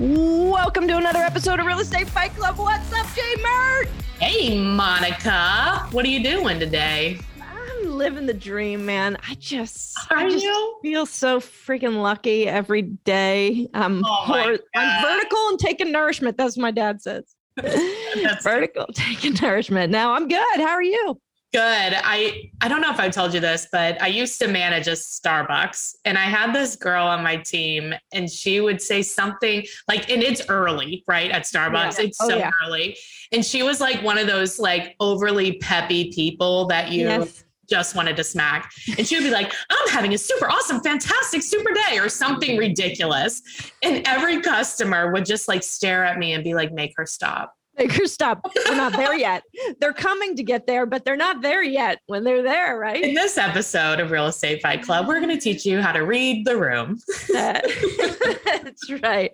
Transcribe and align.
Welcome 0.00 0.86
to 0.86 0.96
another 0.96 1.18
episode 1.18 1.58
of 1.58 1.66
Real 1.66 1.80
Estate 1.80 2.08
Fight 2.08 2.32
Club. 2.36 2.56
What's 2.56 2.92
up, 2.92 3.06
Jay 3.16 3.34
Mert? 3.42 3.88
Hey, 4.20 4.56
Monica. 4.56 5.88
What 5.90 6.04
are 6.04 6.08
you 6.08 6.22
doing 6.22 6.60
today? 6.60 7.18
I'm 7.42 7.90
living 7.90 8.26
the 8.26 8.34
dream, 8.34 8.86
man. 8.86 9.16
I 9.28 9.34
just, 9.34 9.98
Are 10.12 10.18
I 10.18 10.30
just 10.30 10.44
you? 10.44 10.78
feel 10.82 11.04
so 11.04 11.40
freaking 11.40 12.00
lucky 12.00 12.46
every 12.46 12.82
day. 12.82 13.66
I'm, 13.74 14.04
Oh 14.04 14.08
hor- 14.08 14.58
I'm 14.76 15.02
vertical 15.02 15.48
and 15.48 15.58
taking 15.58 15.90
nourishment. 15.90 16.36
That's 16.36 16.56
what 16.56 16.62
my 16.62 16.70
dad 16.70 17.02
says. 17.02 17.24
Vertical, 18.44 18.86
taking 18.94 19.34
nourishment. 19.42 19.90
Now 19.90 20.12
I'm 20.12 20.28
good. 20.28 20.60
How 20.60 20.68
are 20.74 20.82
you? 20.82 21.20
Good. 21.52 21.62
I 21.62 22.50
I 22.60 22.68
don't 22.68 22.80
know 22.80 22.90
if 22.90 23.00
I've 23.00 23.12
told 23.12 23.32
you 23.34 23.40
this, 23.40 23.66
but 23.72 24.00
I 24.02 24.08
used 24.08 24.38
to 24.40 24.48
manage 24.48 24.86
a 24.86 24.92
Starbucks 24.92 25.94
and 26.04 26.18
I 26.18 26.22
had 26.24 26.54
this 26.54 26.76
girl 26.76 27.06
on 27.06 27.22
my 27.22 27.36
team 27.36 27.94
and 28.12 28.30
she 28.30 28.60
would 28.60 28.80
say 28.82 29.02
something 29.02 29.64
like 29.88 30.10
and 30.10 30.22
it's 30.22 30.42
early, 30.48 31.04
right? 31.06 31.30
At 31.30 31.42
Starbucks. 31.44 31.98
Yeah. 31.98 32.04
It's 32.06 32.18
Oh, 32.20 32.28
so 32.28 32.36
yeah. 32.36 32.50
early. 32.66 32.96
And 33.32 33.44
she 33.44 33.62
was 33.62 33.80
like 33.80 34.02
one 34.02 34.18
of 34.18 34.26
those 34.26 34.58
like 34.58 34.94
overly 35.00 35.58
peppy 35.58 36.12
people 36.12 36.66
that 36.66 36.90
you 36.92 37.06
Yes. 37.06 37.44
just 37.68 37.94
wanted 37.94 38.16
to 38.16 38.24
smack. 38.24 38.70
And 38.96 39.06
she 39.06 39.16
would 39.16 39.24
be 39.24 39.30
like, 39.30 39.52
I'm 39.70 39.88
having 39.90 40.14
a 40.14 40.18
super 40.18 40.50
awesome, 40.50 40.80
fantastic, 40.80 41.42
super 41.42 41.70
day, 41.88 41.98
or 41.98 42.08
something 42.08 42.56
ridiculous. 42.56 43.42
And 43.82 44.06
every 44.08 44.40
customer 44.40 45.12
would 45.12 45.26
just 45.26 45.48
like 45.48 45.62
stare 45.62 46.04
at 46.04 46.18
me 46.18 46.32
and 46.32 46.42
be 46.42 46.54
like, 46.54 46.72
make 46.72 46.94
her 46.96 47.04
stop. 47.04 47.54
Make 47.78 47.92
her 47.92 48.06
stop. 48.18 48.44
We're 48.68 48.76
not 48.76 48.92
there 48.92 49.14
yet. 49.14 49.42
They're 49.80 49.92
coming 49.92 50.36
to 50.36 50.42
get 50.42 50.66
there, 50.66 50.84
but 50.86 51.04
they're 51.04 51.16
not 51.16 51.42
there 51.42 51.62
yet 51.62 52.00
when 52.06 52.24
they're 52.24 52.42
there, 52.42 52.78
right? 52.78 53.02
In 53.02 53.14
this 53.14 53.38
episode 53.38 54.00
of 54.00 54.10
Real 54.10 54.26
Estate 54.26 54.60
Fight 54.62 54.82
Club, 54.82 55.06
we're 55.06 55.20
going 55.20 55.36
to 55.36 55.40
teach 55.40 55.64
you 55.64 55.80
how 55.80 55.92
to 55.92 56.00
read 56.00 56.44
the 56.44 56.56
room. 56.56 56.98
That's 57.32 58.90
right. 59.02 59.30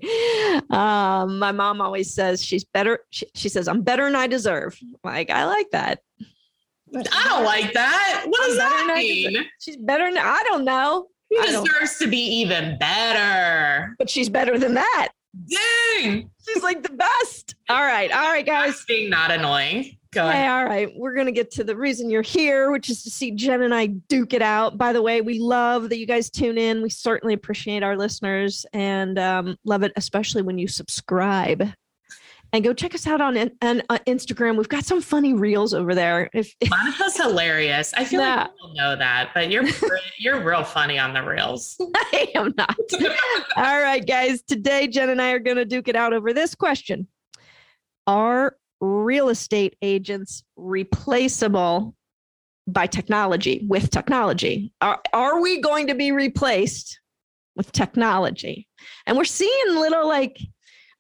Um, 0.71 1.39
my 1.39 1.53
mom 1.53 1.81
always 1.81 2.13
says 2.13 2.45
she's 2.45 2.65
better. 2.65 3.01
She, 3.11 3.27
she 3.35 3.49
says, 3.49 3.69
I'm 3.69 3.83
better 3.83 4.05
than 4.05 4.17
I 4.17 4.27
deserve. 4.27 4.79
Like, 5.03 5.31
I 5.31 5.45
like 5.47 5.71
that. 5.71 6.01
I 6.95 7.25
don't 7.29 7.45
like 7.45 7.73
that. 7.73 8.25
What 8.29 8.47
does 8.47 8.57
that 8.57 8.85
than 8.87 8.97
I 8.97 9.01
mean? 9.01 9.45
She's 9.61 9.77
better 9.77 10.05
than 10.09 10.19
I 10.19 10.43
don't 10.49 10.65
know, 10.65 11.09
He 11.29 11.41
deserves 11.43 11.99
to 11.99 12.07
be 12.07 12.19
even 12.19 12.79
better. 12.79 13.95
but 13.99 14.09
she's 14.09 14.29
better 14.29 14.59
than 14.59 14.75
that. 14.75 15.09
Dang. 15.49 16.31
She's 16.47 16.63
like 16.63 16.83
the 16.83 16.93
best. 16.93 17.55
All 17.69 17.83
right. 17.83 18.11
All 18.13 18.31
right, 18.31 18.47
guys. 18.47 18.73
That's 18.73 18.85
being 18.85 19.11
not 19.11 19.31
annoying. 19.31 19.97
Go 20.13 20.29
ahead. 20.29 20.49
all 20.49 20.65
right. 20.65 20.93
We're 20.97 21.15
going 21.15 21.27
to 21.27 21.33
get 21.33 21.51
to 21.53 21.65
the 21.65 21.77
reason 21.77 22.09
you're 22.09 22.23
here, 22.23 22.71
which 22.71 22.89
is 22.89 23.03
to 23.03 23.11
see 23.11 23.33
Jen 23.33 23.63
and 23.63 23.75
I 23.75 23.87
duke 23.87 24.33
it 24.33 24.43
out. 24.43 24.79
By 24.79 24.93
the 24.93 25.03
way, 25.03 25.21
we 25.21 25.41
love 25.41 25.89
that 25.89 25.99
you 25.99 26.07
guys 26.07 26.31
tune 26.31 26.57
in. 26.57 26.83
We 26.83 26.91
certainly 26.91 27.35
appreciate 27.35 27.83
our 27.83 27.97
listeners 27.97 28.65
and 28.73 29.19
um, 29.19 29.57
love 29.65 29.83
it, 29.83 29.93
especially 29.97 30.43
when 30.43 30.57
you 30.57 30.69
subscribe. 30.69 31.69
And 32.55 32.63
go 32.63 32.73
check 32.73 32.95
us 32.95 33.05
out 33.09 33.21
on, 33.21 33.37
in- 33.37 33.51
on 33.63 33.83
uh, 33.89 33.99
Instagram. 34.07 34.57
We've 34.57 34.69
got 34.69 34.85
some 34.85 35.01
funny 35.01 35.35
reels 35.35 35.75
over 35.75 35.93
there. 35.93 36.31
If 36.33 36.55
Monica's 36.71 37.17
hilarious. 37.17 37.93
I 37.95 38.05
feel 38.05 38.21
Nah. 38.21 38.37
like 38.37 38.53
people 38.53 38.75
know 38.77 38.95
that, 38.95 39.31
but 39.35 39.51
you're 39.51 39.65
you're 40.21 40.41
real 40.41 40.63
funny 40.63 40.97
on 40.97 41.13
the 41.15 41.23
reels. 41.25 41.75
I 41.97 42.31
am 42.37 42.55
not. 42.57 42.79
All 43.57 43.83
right, 43.83 44.07
guys. 44.07 44.41
Today, 44.43 44.87
Jen 44.87 45.11
and 45.11 45.21
I 45.21 45.33
are 45.33 45.41
going 45.41 45.57
to 45.57 45.65
duke 45.65 45.89
it 45.89 45.97
out 45.97 46.13
over 46.13 46.33
this 46.33 46.55
question 46.55 47.09
Are 48.07 48.57
real 48.81 49.31
estate 49.31 49.75
agents 49.83 50.45
replaceable 50.55 51.97
by 52.69 52.87
technology, 52.87 53.67
with 53.69 53.91
technology? 53.91 54.73
Are, 54.81 55.01
are 55.13 55.41
we 55.41 55.61
going 55.61 55.89
to 55.89 55.97
be 55.97 56.13
replaced 56.13 57.01
with 57.57 57.73
technology? 57.73 58.69
And 59.07 59.17
we're 59.17 59.25
seeing 59.25 59.75
little, 59.75 60.07
like, 60.07 60.39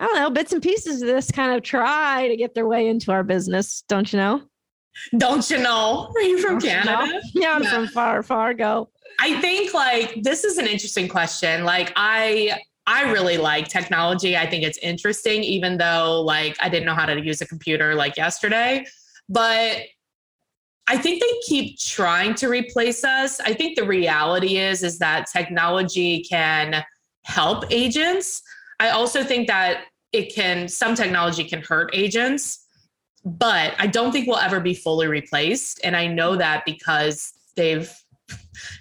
I 0.05 0.07
don't 0.07 0.17
know, 0.17 0.29
bits 0.31 0.53
and 0.53 0.63
pieces 0.63 1.01
of 1.01 1.09
this 1.09 1.31
kind 1.31 1.53
of 1.57 1.63
try 1.63 2.29
to 2.29 2.37
get 2.37 2.55
their 2.55 2.67
way 2.67 2.89
into 2.89 3.11
our 3.11 3.23
business, 3.23 3.85
don't 3.89 4.13
you 4.13 4.19
know? 4.19 4.43
Don't 5.17 5.49
you 5.49 5.59
know? 5.59 6.13
Are 6.15 6.21
you 6.21 6.39
from 6.39 6.59
Don't 6.59 6.65
you 6.65 6.77
know? 6.85 6.99
Canada? 6.99 7.21
Yeah, 7.35 7.53
I'm 7.55 7.63
Yeah. 7.63 7.71
from 7.71 7.87
far, 7.89 8.23
Fargo. 8.23 8.91
I 9.19 9.41
think 9.41 9.73
like 9.73 10.23
this 10.23 10.45
is 10.45 10.59
an 10.59 10.67
interesting 10.67 11.09
question. 11.09 11.65
Like 11.65 11.91
I 11.97 12.59
I 12.87 13.11
really 13.13 13.39
like 13.39 13.69
technology. 13.69 14.37
I 14.37 14.47
think 14.47 14.63
it's 14.63 14.77
interesting 14.79 15.43
even 15.43 15.79
though 15.79 16.21
like 16.21 16.55
I 16.61 16.69
didn't 16.69 16.85
know 16.85 16.95
how 16.95 17.07
to 17.07 17.19
use 17.25 17.41
a 17.41 17.47
computer 17.47 17.95
like 17.95 18.19
yesterday. 18.19 18.85
But 19.31 19.79
I 20.87 20.99
think 20.99 21.23
they 21.23 21.33
keep 21.47 21.79
trying 21.79 22.35
to 22.35 22.49
replace 22.49 23.05
us. 23.05 23.41
I 23.41 23.55
think 23.55 23.77
the 23.79 23.87
reality 23.87 24.59
is 24.59 24.83
is 24.83 24.99
that 24.99 25.29
technology 25.33 26.23
can 26.29 26.85
help 27.23 27.65
agents. 27.71 28.43
I 28.81 28.91
also 28.91 29.25
think 29.25 29.47
that 29.49 29.85
it 30.15 30.35
can 30.35 30.69
some 30.69 30.95
technology 30.95 31.45
can 31.45 31.61
hurt 31.61 31.91
agents, 31.93 32.67
but 33.25 33.75
I 33.79 33.87
don't 33.89 34.13
think 34.13 34.29
we'll 34.29 34.39
ever 34.39 34.61
be 34.61 34.75
fully 34.75 35.09
replaced 35.09 35.81
and 35.83 35.97
I 35.97 36.07
know 36.07 36.37
that 36.37 36.65
because 36.65 37.33
they've 37.57 37.93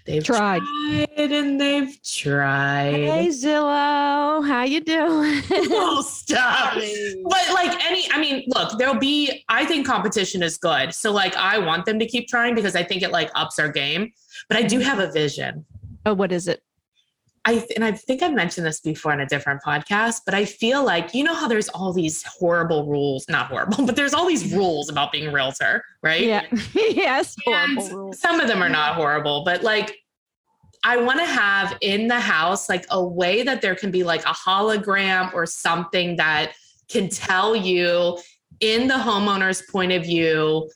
they've 0.05 0.23
Tried. 0.23 0.61
tried 0.61 1.31
and 1.31 1.59
they've 1.59 1.97
tried. 2.03 2.93
Hey, 2.93 3.27
Zillow, 3.29 4.47
how 4.47 4.63
you 4.63 4.81
doing? 4.81 5.41
Oh, 5.75 6.01
stop. 6.01 6.75
But 6.75 7.53
like 7.53 7.83
any, 7.85 8.05
I 8.11 8.19
mean, 8.19 8.43
look, 8.47 8.77
there'll 8.77 8.99
be, 8.99 9.43
I 9.49 9.65
think 9.65 9.85
competition 9.87 10.43
is 10.43 10.57
good. 10.57 10.93
So 10.93 11.11
like 11.11 11.35
I 11.35 11.57
want 11.57 11.85
them 11.85 11.99
to 11.99 12.05
keep 12.05 12.27
trying 12.27 12.53
because 12.55 12.75
I 12.75 12.83
think 12.83 13.01
it 13.01 13.11
like 13.11 13.31
ups 13.35 13.59
our 13.59 13.69
game. 13.69 14.11
But 14.47 14.57
I 14.57 14.63
do 14.63 14.79
mm-hmm. 14.79 14.87
have 14.87 14.99
a 14.99 15.11
vision. 15.11 15.65
oh, 16.05 16.13
what 16.13 16.31
is 16.31 16.47
it? 16.47 16.63
I 17.45 17.65
and 17.75 17.83
I 17.83 17.91
think 17.91 18.21
I've 18.21 18.33
mentioned 18.33 18.65
this 18.65 18.79
before 18.79 19.11
in 19.11 19.19
a 19.19 19.25
different 19.25 19.61
podcast, 19.61 20.21
but 20.25 20.33
I 20.33 20.45
feel 20.45 20.83
like 20.83 21.13
you 21.13 21.23
know 21.23 21.33
how 21.33 21.47
there's 21.47 21.67
all 21.69 21.91
these 21.91 22.23
horrible 22.23 22.87
rules, 22.87 23.27
not 23.27 23.47
horrible, 23.47 23.85
but 23.85 23.95
there's 23.95 24.13
all 24.13 24.25
these 24.25 24.53
rules 24.53 24.89
about 24.89 25.11
being 25.11 25.27
a 25.27 25.31
realtor, 25.31 25.83
right? 26.01 26.21
Yeah. 26.21 26.45
yes. 26.73 27.35
And 27.45 28.15
some 28.15 28.39
of 28.39 28.47
them 28.47 28.63
are 28.63 28.69
not 28.69 28.95
horrible, 28.95 29.43
but 29.43 29.61
like 29.61 29.97
I 30.85 30.97
want 30.97 31.19
to 31.19 31.25
have 31.25 31.77
in 31.81 32.07
the 32.07 32.19
house 32.19 32.69
like 32.69 32.85
a 32.91 33.03
way 33.03 33.43
that 33.43 33.61
there 33.61 33.75
can 33.75 33.91
be 33.91 34.03
like 34.03 34.23
a 34.25 34.33
hologram 34.33 35.33
or 35.33 35.45
something 35.45 36.15
that 36.17 36.53
can 36.89 37.09
tell 37.09 37.55
you 37.55 38.17
in 38.59 38.87
the 38.87 38.93
homeowner's 38.93 39.61
point 39.71 39.91
of 39.91 40.03
view 40.03 40.69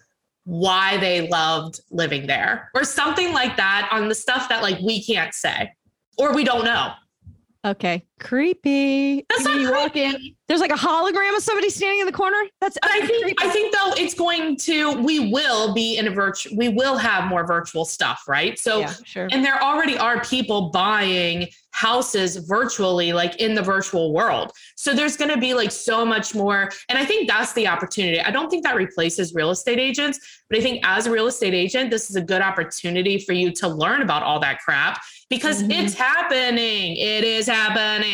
why 0.46 0.98
they 0.98 1.28
loved 1.28 1.82
living 1.92 2.26
there 2.26 2.72
or 2.74 2.86
something 2.86 3.34
like 3.34 3.58
that 3.58 3.90
on 3.92 4.08
the 4.08 4.16
stuff 4.16 4.48
that 4.48 4.62
like 4.62 4.80
we 4.80 5.04
can't 5.04 5.34
say 5.34 5.70
or 6.18 6.34
we 6.34 6.44
don't 6.44 6.66
know. 6.66 6.94
Okay. 7.66 8.04
Creepy. 8.20 9.26
That's 9.30 9.46
You 9.46 9.72
walk 9.72 9.96
in, 9.96 10.16
there's 10.48 10.62
like 10.62 10.72
a 10.72 10.76
hologram 10.76 11.36
of 11.36 11.44
somebody 11.44 11.70
standing 11.70 12.00
in 12.00 12.06
the 12.06 12.12
corner. 12.12 12.38
That's 12.62 12.78
I 12.84 13.06
think 13.06 13.24
creepy. 13.24 13.38
I 13.42 13.50
think 13.50 13.74
though 13.74 13.94
it's 14.02 14.14
going 14.14 14.56
to 14.58 15.02
we 15.04 15.32
will 15.32 15.74
be 15.74 15.98
in 15.98 16.08
a 16.08 16.12
virtual 16.12 16.56
we 16.58 16.70
will 16.70 16.98
have 16.98 17.26
more 17.30 17.46
virtual 17.46 17.86
stuff, 17.86 18.24
right? 18.28 18.58
So 18.58 18.80
yeah, 18.80 18.94
sure. 19.04 19.28
and 19.32 19.44
there 19.46 19.62
already 19.62 19.98
are 19.98 20.22
people 20.24 20.70
buying 20.72 21.48
houses 21.72 22.38
virtually 22.38 23.14
like 23.14 23.36
in 23.36 23.54
the 23.54 23.62
virtual 23.62 24.12
world 24.12 24.52
so 24.76 24.96
there's 24.96 25.16
going 25.16 25.30
to 25.30 25.38
be 25.40 25.54
like 25.54 25.70
so 25.70 26.04
much 26.04 26.34
more 26.34 26.72
and 26.90 26.98
i 26.98 27.06
think 27.06 27.30
that's 27.30 27.54
the 27.54 27.68
opportunity 27.68 28.20
i 28.20 28.32
don't 28.32 28.50
think 28.50 28.64
that 28.64 28.76
replaces 28.76 29.36
real 29.36 29.52
estate 29.52 29.78
agents 29.78 30.42
but 30.50 30.58
i 30.58 30.62
think 30.62 30.80
as 30.84 31.06
a 31.06 31.12
real 31.12 31.28
estate 31.28 31.54
agent 31.54 31.92
this 31.92 32.10
is 32.10 32.16
a 32.16 32.22
good 32.22 32.42
opportunity 32.42 33.20
for 33.20 33.34
you 33.34 33.52
to 33.52 33.68
learn 33.68 34.02
about 34.02 34.24
all 34.24 34.40
that 34.40 34.58
crap 34.60 35.00
because 35.30 35.62
Mhm. 35.62 35.84
it's 35.84 35.94
happening 35.94 36.96
it 36.98 37.24
is 37.24 37.46
happening 37.46 38.07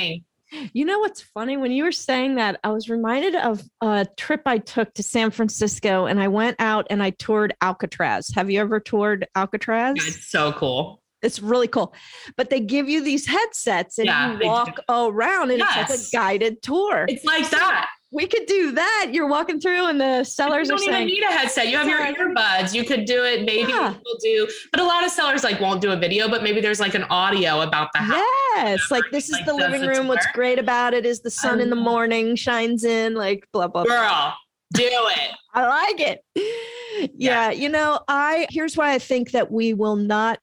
You 0.72 0.86
know 0.86 1.00
what's 1.00 1.22
funny? 1.22 1.57
When 1.57 1.72
you 1.72 1.84
were 1.84 1.92
saying 1.92 2.36
that, 2.36 2.60
I 2.63 2.69
was 2.69 2.88
reminded 2.88 3.34
of 3.36 3.63
a 3.81 4.06
trip 4.18 4.42
I 4.45 4.60
took 4.60 4.94
to 4.94 5.04
San 5.04 5.31
Francisco 5.31 6.06
and 6.06 6.19
I 6.22 6.28
went 6.28 6.57
out 6.60 6.86
and 6.92 7.01
I 7.01 7.10
toured 7.10 7.56
Alcatraz. 7.62 8.30
Have 8.36 8.51
you 8.51 8.60
ever 8.62 8.80
toured 8.80 9.28
Alcatraz? 9.36 9.95
it's 9.98 10.28
so 10.30 10.51
cool 10.54 11.01
It's 11.24 11.40
really 11.40 11.68
cool. 11.68 11.95
But 12.38 12.51
they 12.51 12.60
give 12.60 12.88
you 12.88 13.04
these 13.04 13.25
headsets 13.25 13.98
and 13.98 14.06
Yeah, 14.06 14.38
you 14.40 14.45
walk 14.45 14.80
around 14.90 15.50
and 15.51 15.62
it's 15.62 15.75
like 15.75 15.90
a 15.90 16.01
guided 16.12 16.62
tour. 16.62 17.06
it's 17.07 17.25
like 17.25 17.50
that 17.50 17.88
we 18.13 18.27
could 18.27 18.45
do 18.45 18.71
that. 18.74 19.10
You're 19.12 19.27
walking 19.27 19.60
through 19.60 19.88
and 19.88 20.00
the 20.00 20.24
sellers 20.24 20.69
are 20.69 20.75
don't 20.75 20.83
even 20.83 20.94
saying, 20.94 21.07
need 21.07 21.24
a 21.24 21.31
headset. 21.31 21.68
You 21.69 21.77
have 21.77 21.88
your 21.88 22.00
earbuds. 22.00 22.74
You 22.74 22.86
could 22.86 23.06
do 23.06 23.24
it. 23.24 23.44
Maybe 23.44 23.71
Yeah. 23.71 23.94
people 23.94 24.15
do, 24.21 24.48
but 24.71 24.80
a 24.80 24.83
lot 24.83 25.04
of 25.04 25.10
sellers 25.10 25.44
like 25.44 25.60
won't 25.60 25.81
do 25.81 25.92
a 25.92 25.98
video. 25.98 26.30
But 26.30 26.44
maybe 26.44 26.62
there's 26.62 26.80
like 26.80 26.94
an 26.94 27.04
audio 27.06 27.62
about 27.62 27.89
the 27.94 28.00
house. 28.00 28.24
Yes, 28.56 28.92
like 28.92 29.04
this 29.12 29.25
is 29.25 29.33
like, 29.33 29.45
the 29.45 29.54
living 29.56 29.81
room. 29.88 30.07
What's 30.07 30.27
great 30.33 30.60
about 30.60 30.94
it 30.94 31.06
is 31.06 31.21
the 31.21 31.31
sun 31.31 31.60
in 31.60 31.69
the 31.71 31.75
um, 31.75 31.83
morning 31.83 32.36
shines 32.36 32.83
in, 32.83 33.15
like 33.15 33.48
blah 33.51 33.68
blah. 33.68 33.83
blah. 33.83 33.95
Girl, 33.95 34.33
Do 34.74 34.83
it. 34.86 35.31
I 35.56 35.68
like 35.68 36.00
it. 36.00 36.19
Yeah, 36.36 37.50
Yeah. 37.50 37.51
you 37.51 37.69
know, 37.69 38.00
I 38.07 38.45
here's 38.51 38.77
why 38.77 38.94
I 38.94 39.00
think 39.00 39.31
that 39.31 39.51
we 39.51 39.74
will 39.74 39.95
not 39.95 40.39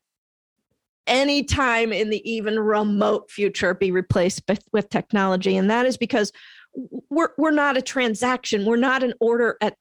any 1.06 1.43
time 1.43 1.93
in 1.93 2.11
the 2.11 2.31
even 2.31 2.58
remote 2.58 3.31
future 3.31 3.75
be 3.75 3.90
replaced 3.90 4.43
with, 4.49 4.62
with 4.72 4.88
technology 4.90 5.56
and 5.56 5.69
that 5.70 5.84
is 5.87 5.96
because 5.96 6.31
we're 7.11 7.31
we're 7.37 7.50
not 7.50 7.76
a 7.76 7.82
transaction. 7.82 8.64
We're 8.64 8.76
not 8.76 9.02
an 9.02 9.14
order 9.20 9.56
at 9.61 9.76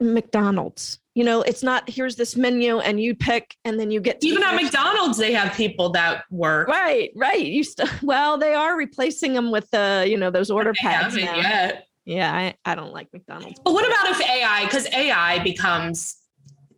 McDonald's. 0.00 0.98
You 1.14 1.24
know, 1.24 1.42
it's 1.42 1.62
not 1.62 1.90
here's 1.90 2.16
this 2.16 2.36
menu 2.36 2.78
and 2.78 3.00
you 3.00 3.14
pick 3.14 3.56
and 3.64 3.78
then 3.78 3.90
you 3.90 4.00
get 4.00 4.20
to 4.20 4.26
Even 4.28 4.42
at 4.44 4.54
McDonald's, 4.54 5.18
they 5.18 5.32
have 5.32 5.52
people 5.54 5.90
that 5.90 6.24
work. 6.30 6.68
Right, 6.68 7.10
right. 7.16 7.44
You 7.44 7.64
st- 7.64 7.90
well, 8.02 8.38
they 8.38 8.54
are 8.54 8.76
replacing 8.76 9.32
them 9.32 9.50
with 9.50 9.68
the, 9.70 10.06
you 10.08 10.16
know, 10.16 10.30
those 10.30 10.50
order 10.50 10.72
pads 10.74 11.16
now. 11.16 11.36
yet. 11.36 11.86
Yeah, 12.04 12.32
I, 12.32 12.54
I 12.64 12.74
don't 12.74 12.92
like 12.92 13.08
McDonald's. 13.12 13.60
But 13.64 13.74
what 13.74 13.86
about 13.86 14.08
if 14.08 14.20
AI, 14.20 14.64
because 14.64 14.86
AI 14.94 15.40
becomes, 15.40 16.16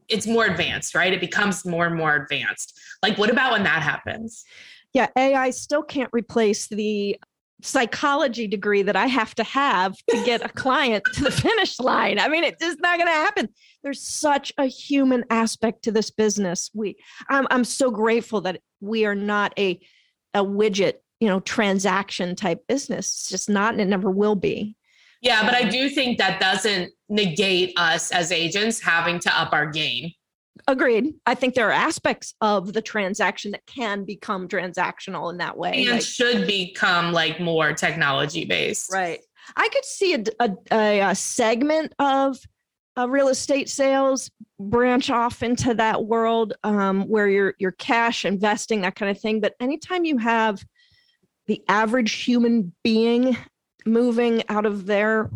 it's 0.09 0.27
more 0.27 0.47
advanced, 0.47 0.95
right? 0.95 1.13
It 1.13 1.21
becomes 1.21 1.65
more 1.65 1.87
and 1.87 1.95
more 1.95 2.17
advanced. 2.17 2.81
Like, 3.03 3.17
what 3.17 3.31
about 3.31 3.53
when 3.53 3.63
that 3.63 3.83
happens? 3.83 4.43
Yeah, 4.93 5.07
AI 5.17 5.51
still 5.51 5.83
can't 5.83 6.11
replace 6.13 6.67
the 6.67 7.17
psychology 7.63 8.47
degree 8.47 8.83
that 8.83 8.97
I 8.97 9.07
have 9.07 9.35
to 9.37 9.45
have 9.45 9.97
to 10.11 10.25
get 10.25 10.45
a 10.45 10.49
client 10.55 11.05
to 11.15 11.25
the 11.25 11.31
finish 11.31 11.79
line. 11.79 12.19
I 12.19 12.29
mean, 12.29 12.45
it's 12.45 12.63
just 12.63 12.81
not 12.81 12.99
going 12.99 13.09
to 13.09 13.13
happen. 13.13 13.49
There's 13.83 14.03
such 14.03 14.53
a 14.59 14.67
human 14.67 15.25
aspect 15.31 15.85
to 15.85 15.93
this 15.93 16.11
business. 16.11 16.71
We, 16.75 16.97
I'm, 17.29 17.47
I'm 17.51 17.65
so 17.65 17.91
grateful 17.91 18.43
that 18.43 18.61
we 18.81 19.05
are 19.05 19.15
not 19.15 19.53
a, 19.59 19.81
a 20.35 20.45
widget, 20.45 20.95
you 21.21 21.29
know, 21.29 21.41
transaction 21.41 22.37
type 22.37 22.67
business. 22.67 23.07
It's 23.07 23.29
just 23.29 23.49
not, 23.49 23.73
and 23.73 23.81
it 23.81 23.89
never 23.89 24.11
will 24.11 24.37
be. 24.37 24.77
Yeah, 25.23 25.45
but 25.45 25.55
I 25.55 25.63
um, 25.63 25.69
do 25.69 25.91
think 25.91 26.19
that 26.19 26.41
doesn't 26.41 26.93
negate 27.09 27.75
us 27.77 28.11
as 28.11 28.33
agents 28.33 28.81
having 28.81 29.19
to 29.21 29.39
up 29.39 29.53
our 29.53 29.67
game. 29.67 30.13
Agreed. 30.69 31.15
I 31.27 31.35
think 31.35 31.55
there 31.55 31.69
are 31.69 31.73
aspects 31.73 32.35
of 32.41 32.73
the 32.73 32.83
transaction 32.83 33.53
that 33.53 33.67
can 33.67 34.05
become 34.05 34.49
transactional 34.49 35.31
in 35.31 35.39
that 35.39 35.57
way. 35.57 35.85
and 35.85 35.93
like- 35.93 36.03
should 36.03 36.47
become 36.47 37.13
like 37.13 37.41
more 37.41 37.73
technology 37.73 38.45
based. 38.45 38.93
right. 38.93 39.21
I 39.57 39.69
could 39.69 39.85
see 39.85 40.15
a, 40.15 40.51
a, 40.71 41.01
a, 41.01 41.15
segment 41.15 41.95
of 41.99 42.39
uh, 42.97 43.09
real 43.09 43.29
estate 43.29 43.69
sales 43.69 44.31
branch 44.59 45.11
off 45.11 45.43
into 45.43 45.75
that 45.75 46.05
world 46.05 46.53
um, 46.63 47.09
where 47.09 47.29
you're 47.29 47.55
you're 47.59 47.73
cash 47.73 48.25
investing 48.25 48.83
that 48.83 48.95
kind 48.95 49.11
of 49.11 49.21
thing. 49.21 49.41
But 49.41 49.55
anytime 49.59 50.05
you 50.05 50.19
have 50.19 50.63
the 51.47 51.63
average 51.69 52.13
human 52.13 52.73
being 52.85 53.37
moving 53.87 54.43
out 54.49 54.67
of 54.67 54.87
their 54.87 55.31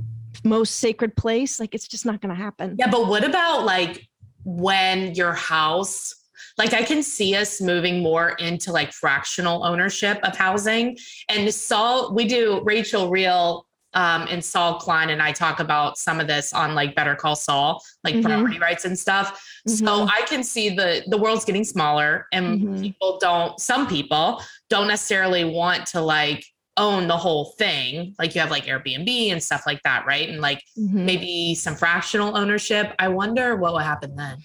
most 0.45 0.77
sacred 0.77 1.17
place, 1.17 1.59
like 1.59 1.75
it's 1.75 1.89
just 1.89 2.05
not 2.05 2.21
going 2.21 2.35
to 2.35 2.41
happen. 2.41 2.77
Yeah, 2.79 2.91
but 2.91 3.07
what 3.07 3.25
about 3.25 3.65
like 3.65 4.07
when 4.45 5.15
your 5.15 5.33
house, 5.33 6.15
like 6.59 6.73
I 6.73 6.83
can 6.83 7.03
see 7.03 7.35
us 7.35 7.61
moving 7.61 8.03
more 8.03 8.31
into 8.33 8.73
like 8.73 8.93
fractional 8.93 9.65
ownership 9.65 10.19
of 10.23 10.37
housing. 10.37 10.97
And 11.29 11.53
Saul, 11.53 12.15
we 12.15 12.27
do 12.27 12.61
Rachel 12.65 13.11
Real 13.11 13.67
um, 13.97 14.27
and 14.29 14.45
Saul 14.45 14.81
Klein 14.81 15.11
and 15.11 15.23
I 15.23 15.31
talk 15.31 15.61
about 15.61 15.99
some 15.99 16.19
of 16.19 16.27
this 16.27 16.53
on 16.53 16.75
like 16.75 16.97
Better 16.97 17.15
Call 17.15 17.37
Saul, 17.37 17.81
like 18.03 18.17
Mhm. 18.17 18.25
property 18.25 18.59
rights 18.59 18.85
and 18.85 18.99
stuff. 18.99 19.41
So 19.69 19.85
Mhm. 19.85 20.11
I 20.13 20.23
can 20.23 20.43
see 20.43 20.69
the 20.71 21.05
the 21.07 21.17
world's 21.17 21.45
getting 21.45 21.63
smaller 21.63 22.27
and 22.33 22.61
Mhm. 22.61 22.83
people 22.83 23.19
don't 23.21 23.59
some 23.61 23.87
people 23.87 24.43
don't 24.69 24.89
necessarily 24.89 25.45
want 25.45 25.87
to 25.87 26.01
like 26.01 26.45
own 26.77 27.07
the 27.09 27.17
whole 27.17 27.47
thing. 27.59 28.15
Like 28.19 28.35
you 28.35 28.41
have 28.41 28.51
like 28.51 28.65
Airbnb 28.67 29.31
and 29.33 29.43
stuff 29.43 29.63
like 29.67 29.81
that, 29.85 30.07
right? 30.07 30.29
And 30.29 30.41
like 30.41 30.61
Mhm. 30.79 30.93
maybe 31.05 31.55
some 31.55 31.75
fractional 31.77 32.37
ownership. 32.37 32.93
I 32.99 33.09
wonder 33.09 33.57
what 33.57 33.73
will 33.73 33.79
happen 33.79 34.17
then. 34.17 34.39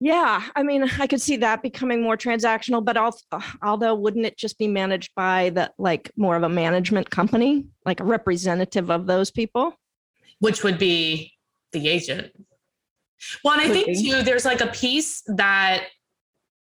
Yeah, 0.00 0.42
I 0.56 0.62
mean, 0.64 0.82
I 0.98 1.06
could 1.06 1.20
see 1.20 1.36
that 1.38 1.62
becoming 1.62 2.02
more 2.02 2.16
transactional, 2.16 2.84
but 2.84 2.96
al- 2.96 3.18
although 3.62 3.94
wouldn't 3.94 4.26
it 4.26 4.36
just 4.36 4.58
be 4.58 4.66
managed 4.68 5.12
by 5.14 5.50
the 5.50 5.70
like 5.78 6.10
more 6.16 6.36
of 6.36 6.42
a 6.42 6.48
management 6.48 7.08
company, 7.10 7.66
like 7.86 8.00
a 8.00 8.04
representative 8.04 8.90
of 8.90 9.06
those 9.06 9.30
people? 9.30 9.74
which 10.40 10.62
would 10.64 10.78
be 10.78 11.32
the 11.72 11.88
agent. 11.88 12.30
Well, 13.42 13.58
and 13.58 13.62
I 13.62 13.72
think 13.72 13.98
too, 13.98 14.22
there's 14.22 14.44
like 14.44 14.60
a 14.60 14.66
piece 14.66 15.22
that 15.28 15.86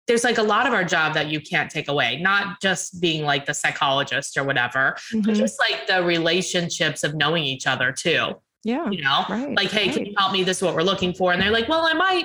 there's 0.07 0.25
like 0.25 0.39
a 0.39 0.43
lot 0.43 0.67
of 0.67 0.73
our 0.75 0.85
job 0.85 1.15
that 1.15 1.29
you 1.29 1.41
can't 1.41 1.71
take 1.71 1.89
away, 1.89 2.19
not 2.21 2.61
just 2.61 3.01
being 3.01 3.25
like 3.25 3.47
the 3.47 3.55
psychologist 3.55 4.37
or 4.37 4.45
whatever, 4.45 4.97
but 5.13 5.33
Mhm. 5.33 5.37
just 5.37 5.59
like 5.59 5.87
the 5.87 6.03
relationships 6.03 7.05
of 7.05 7.15
knowing 7.15 7.45
each 7.45 7.67
other 7.67 7.91
too. 7.93 8.35
Yeah, 8.65 8.89
You 8.91 9.03
know, 9.03 9.25
right. 9.29 9.55
like, 9.55 9.71
hey, 9.71 9.89
can 9.91 10.07
you 10.07 10.15
help 10.17 10.33
me? 10.33 10.43
This 10.43 10.59
is 10.59 10.63
what 10.63 10.75
we're 10.75 10.83
looking 10.83 11.13
for. 11.15 11.33
And 11.33 11.41
they're 11.43 11.51
like, 11.51 11.69
well, 11.69 11.87
I 11.87 11.93
might, 11.93 12.25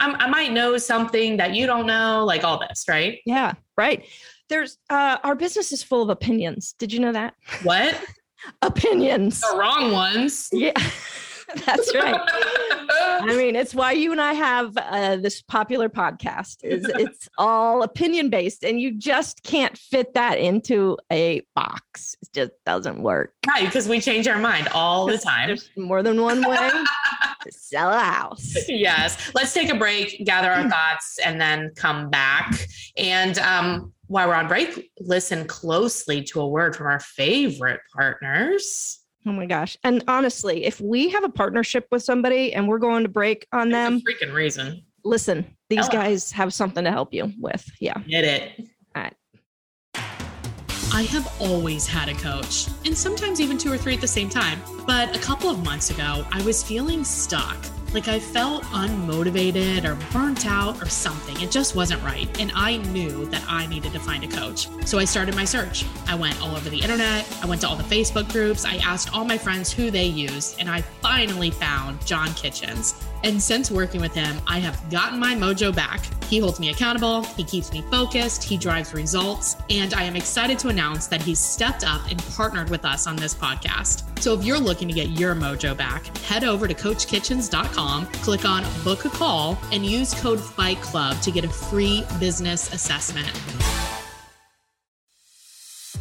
I'm, 0.00 0.14
I 0.16 0.28
might 0.28 0.52
know 0.52 0.76
something 0.78 1.38
that 1.38 1.54
you 1.54 1.66
don't 1.66 1.86
know, 1.86 2.24
like 2.26 2.44
all 2.44 2.58
this, 2.66 2.84
right? 2.88 3.20
yeah, 3.26 3.54
right. 3.76 4.04
There's 4.50 4.78
uh, 4.88 5.18
our 5.24 5.34
business 5.34 5.72
is 5.72 5.82
full 5.82 6.02
of 6.02 6.08
opinions. 6.08 6.74
Did 6.78 6.92
you 6.92 7.00
know 7.00 7.12
that? 7.12 7.34
What? 7.62 7.98
Opinions. 8.62 9.40
The 9.40 9.56
wrong 9.58 9.92
ones. 9.92 10.48
Yeah, 10.52 10.72
that's 11.66 11.94
right. 11.94 12.20
I 12.90 13.34
mean, 13.36 13.56
it's 13.56 13.74
why 13.74 13.92
you 13.92 14.12
and 14.12 14.20
I 14.20 14.32
have 14.34 14.76
uh, 14.76 15.16
this 15.16 15.40
popular 15.42 15.88
podcast. 15.88 16.58
Is 16.62 16.84
it's 16.94 17.28
all 17.38 17.82
opinion 17.82 18.28
based, 18.28 18.64
and 18.64 18.80
you 18.80 18.94
just 18.94 19.42
can't 19.42 19.76
fit 19.76 20.14
that 20.14 20.38
into 20.38 20.98
a 21.10 21.42
box. 21.54 22.16
It 22.22 22.28
just 22.32 22.52
doesn't 22.66 23.02
work. 23.02 23.34
right, 23.46 23.64
because 23.64 23.88
we 23.88 24.00
change 24.00 24.28
our 24.28 24.38
mind 24.38 24.68
all 24.74 25.06
the 25.06 25.18
time. 25.18 25.48
There's 25.48 25.70
more 25.76 26.02
than 26.02 26.20
one 26.20 26.46
way 26.46 26.70
to 27.42 27.52
sell 27.52 27.90
a 27.90 27.98
house. 27.98 28.54
yes. 28.68 29.32
Let's 29.34 29.54
take 29.54 29.70
a 29.70 29.76
break, 29.76 30.24
gather 30.26 30.50
our 30.50 30.68
thoughts, 30.70 31.18
and 31.24 31.40
then 31.40 31.72
come 31.76 32.10
back. 32.10 32.68
And 32.96 33.38
um, 33.38 33.92
while 34.06 34.28
we're 34.28 34.34
on 34.34 34.48
break, 34.48 34.90
listen 35.00 35.46
closely 35.46 36.22
to 36.24 36.40
a 36.40 36.48
word 36.48 36.76
from 36.76 36.88
our 36.88 37.00
favorite 37.00 37.80
partners. 37.94 39.00
Oh 39.28 39.32
my 39.32 39.44
gosh! 39.44 39.76
And 39.84 40.02
honestly, 40.08 40.64
if 40.64 40.80
we 40.80 41.10
have 41.10 41.22
a 41.22 41.28
partnership 41.28 41.86
with 41.90 42.02
somebody 42.02 42.54
and 42.54 42.66
we're 42.66 42.78
going 42.78 43.02
to 43.02 43.10
break 43.10 43.46
on 43.52 43.68
There's 43.68 43.90
them, 43.90 44.00
freaking 44.00 44.32
reason. 44.32 44.82
listen, 45.04 45.44
these 45.68 45.86
guys 45.90 46.32
have 46.32 46.54
something 46.54 46.82
to 46.82 46.90
help 46.90 47.12
you 47.12 47.30
with. 47.38 47.70
Yeah. 47.78 47.98
Get 48.08 48.24
it. 48.24 48.66
I 50.92 51.02
have 51.02 51.30
always 51.40 51.86
had 51.86 52.08
a 52.08 52.14
coach, 52.14 52.66
and 52.84 52.96
sometimes 52.96 53.40
even 53.40 53.58
two 53.58 53.70
or 53.70 53.76
three 53.76 53.94
at 53.94 54.00
the 54.00 54.08
same 54.08 54.28
time. 54.28 54.60
But 54.86 55.14
a 55.14 55.18
couple 55.18 55.50
of 55.50 55.62
months 55.62 55.90
ago, 55.90 56.24
I 56.32 56.42
was 56.42 56.62
feeling 56.62 57.04
stuck. 57.04 57.56
Like 57.92 58.08
I 58.08 58.18
felt 58.18 58.64
unmotivated 58.64 59.84
or 59.84 59.96
burnt 60.12 60.46
out 60.46 60.82
or 60.82 60.88
something. 60.88 61.40
It 61.40 61.50
just 61.50 61.74
wasn't 61.74 62.02
right. 62.02 62.28
And 62.40 62.52
I 62.54 62.78
knew 62.78 63.26
that 63.26 63.42
I 63.48 63.66
needed 63.66 63.92
to 63.92 64.00
find 64.00 64.24
a 64.24 64.28
coach. 64.28 64.68
So 64.86 64.98
I 64.98 65.04
started 65.04 65.34
my 65.34 65.44
search. 65.44 65.84
I 66.06 66.14
went 66.14 66.40
all 66.42 66.54
over 66.54 66.68
the 66.68 66.80
internet. 66.80 67.26
I 67.42 67.46
went 67.46 67.62
to 67.62 67.68
all 67.68 67.76
the 67.76 67.82
Facebook 67.84 68.30
groups. 68.30 68.64
I 68.66 68.76
asked 68.76 69.14
all 69.14 69.24
my 69.24 69.38
friends 69.38 69.72
who 69.72 69.90
they 69.90 70.04
used. 70.04 70.60
And 70.60 70.68
I 70.68 70.82
finally 70.82 71.50
found 71.50 72.04
John 72.06 72.28
Kitchens. 72.34 73.02
And 73.24 73.42
since 73.42 73.70
working 73.70 74.02
with 74.02 74.14
him, 74.14 74.36
I 74.46 74.58
have 74.58 74.90
gotten 74.90 75.18
my 75.18 75.34
mojo 75.34 75.74
back. 75.74 76.04
He 76.28 76.38
holds 76.38 76.60
me 76.60 76.68
accountable, 76.68 77.22
he 77.22 77.42
keeps 77.42 77.72
me 77.72 77.82
focused, 77.90 78.44
he 78.44 78.58
drives 78.58 78.92
results, 78.92 79.56
and 79.70 79.94
I 79.94 80.02
am 80.02 80.14
excited 80.14 80.58
to 80.58 80.68
announce 80.68 81.06
that 81.06 81.22
he's 81.22 81.38
stepped 81.38 81.84
up 81.84 82.02
and 82.10 82.22
partnered 82.34 82.68
with 82.68 82.84
us 82.84 83.06
on 83.06 83.16
this 83.16 83.34
podcast. 83.34 84.04
So 84.20 84.38
if 84.38 84.44
you're 84.44 84.58
looking 84.58 84.88
to 84.88 84.94
get 84.94 85.08
your 85.10 85.34
mojo 85.34 85.74
back, 85.74 86.14
head 86.18 86.44
over 86.44 86.68
to 86.68 86.74
coachkitchens.com, 86.74 88.06
click 88.06 88.44
on 88.44 88.64
book 88.84 89.06
a 89.06 89.08
call, 89.08 89.58
and 89.72 89.86
use 89.86 90.12
code 90.20 90.38
FIGHT 90.38 90.76
CLUB 90.82 91.22
to 91.22 91.30
get 91.30 91.44
a 91.44 91.48
free 91.48 92.04
business 92.20 92.74
assessment. 92.74 93.32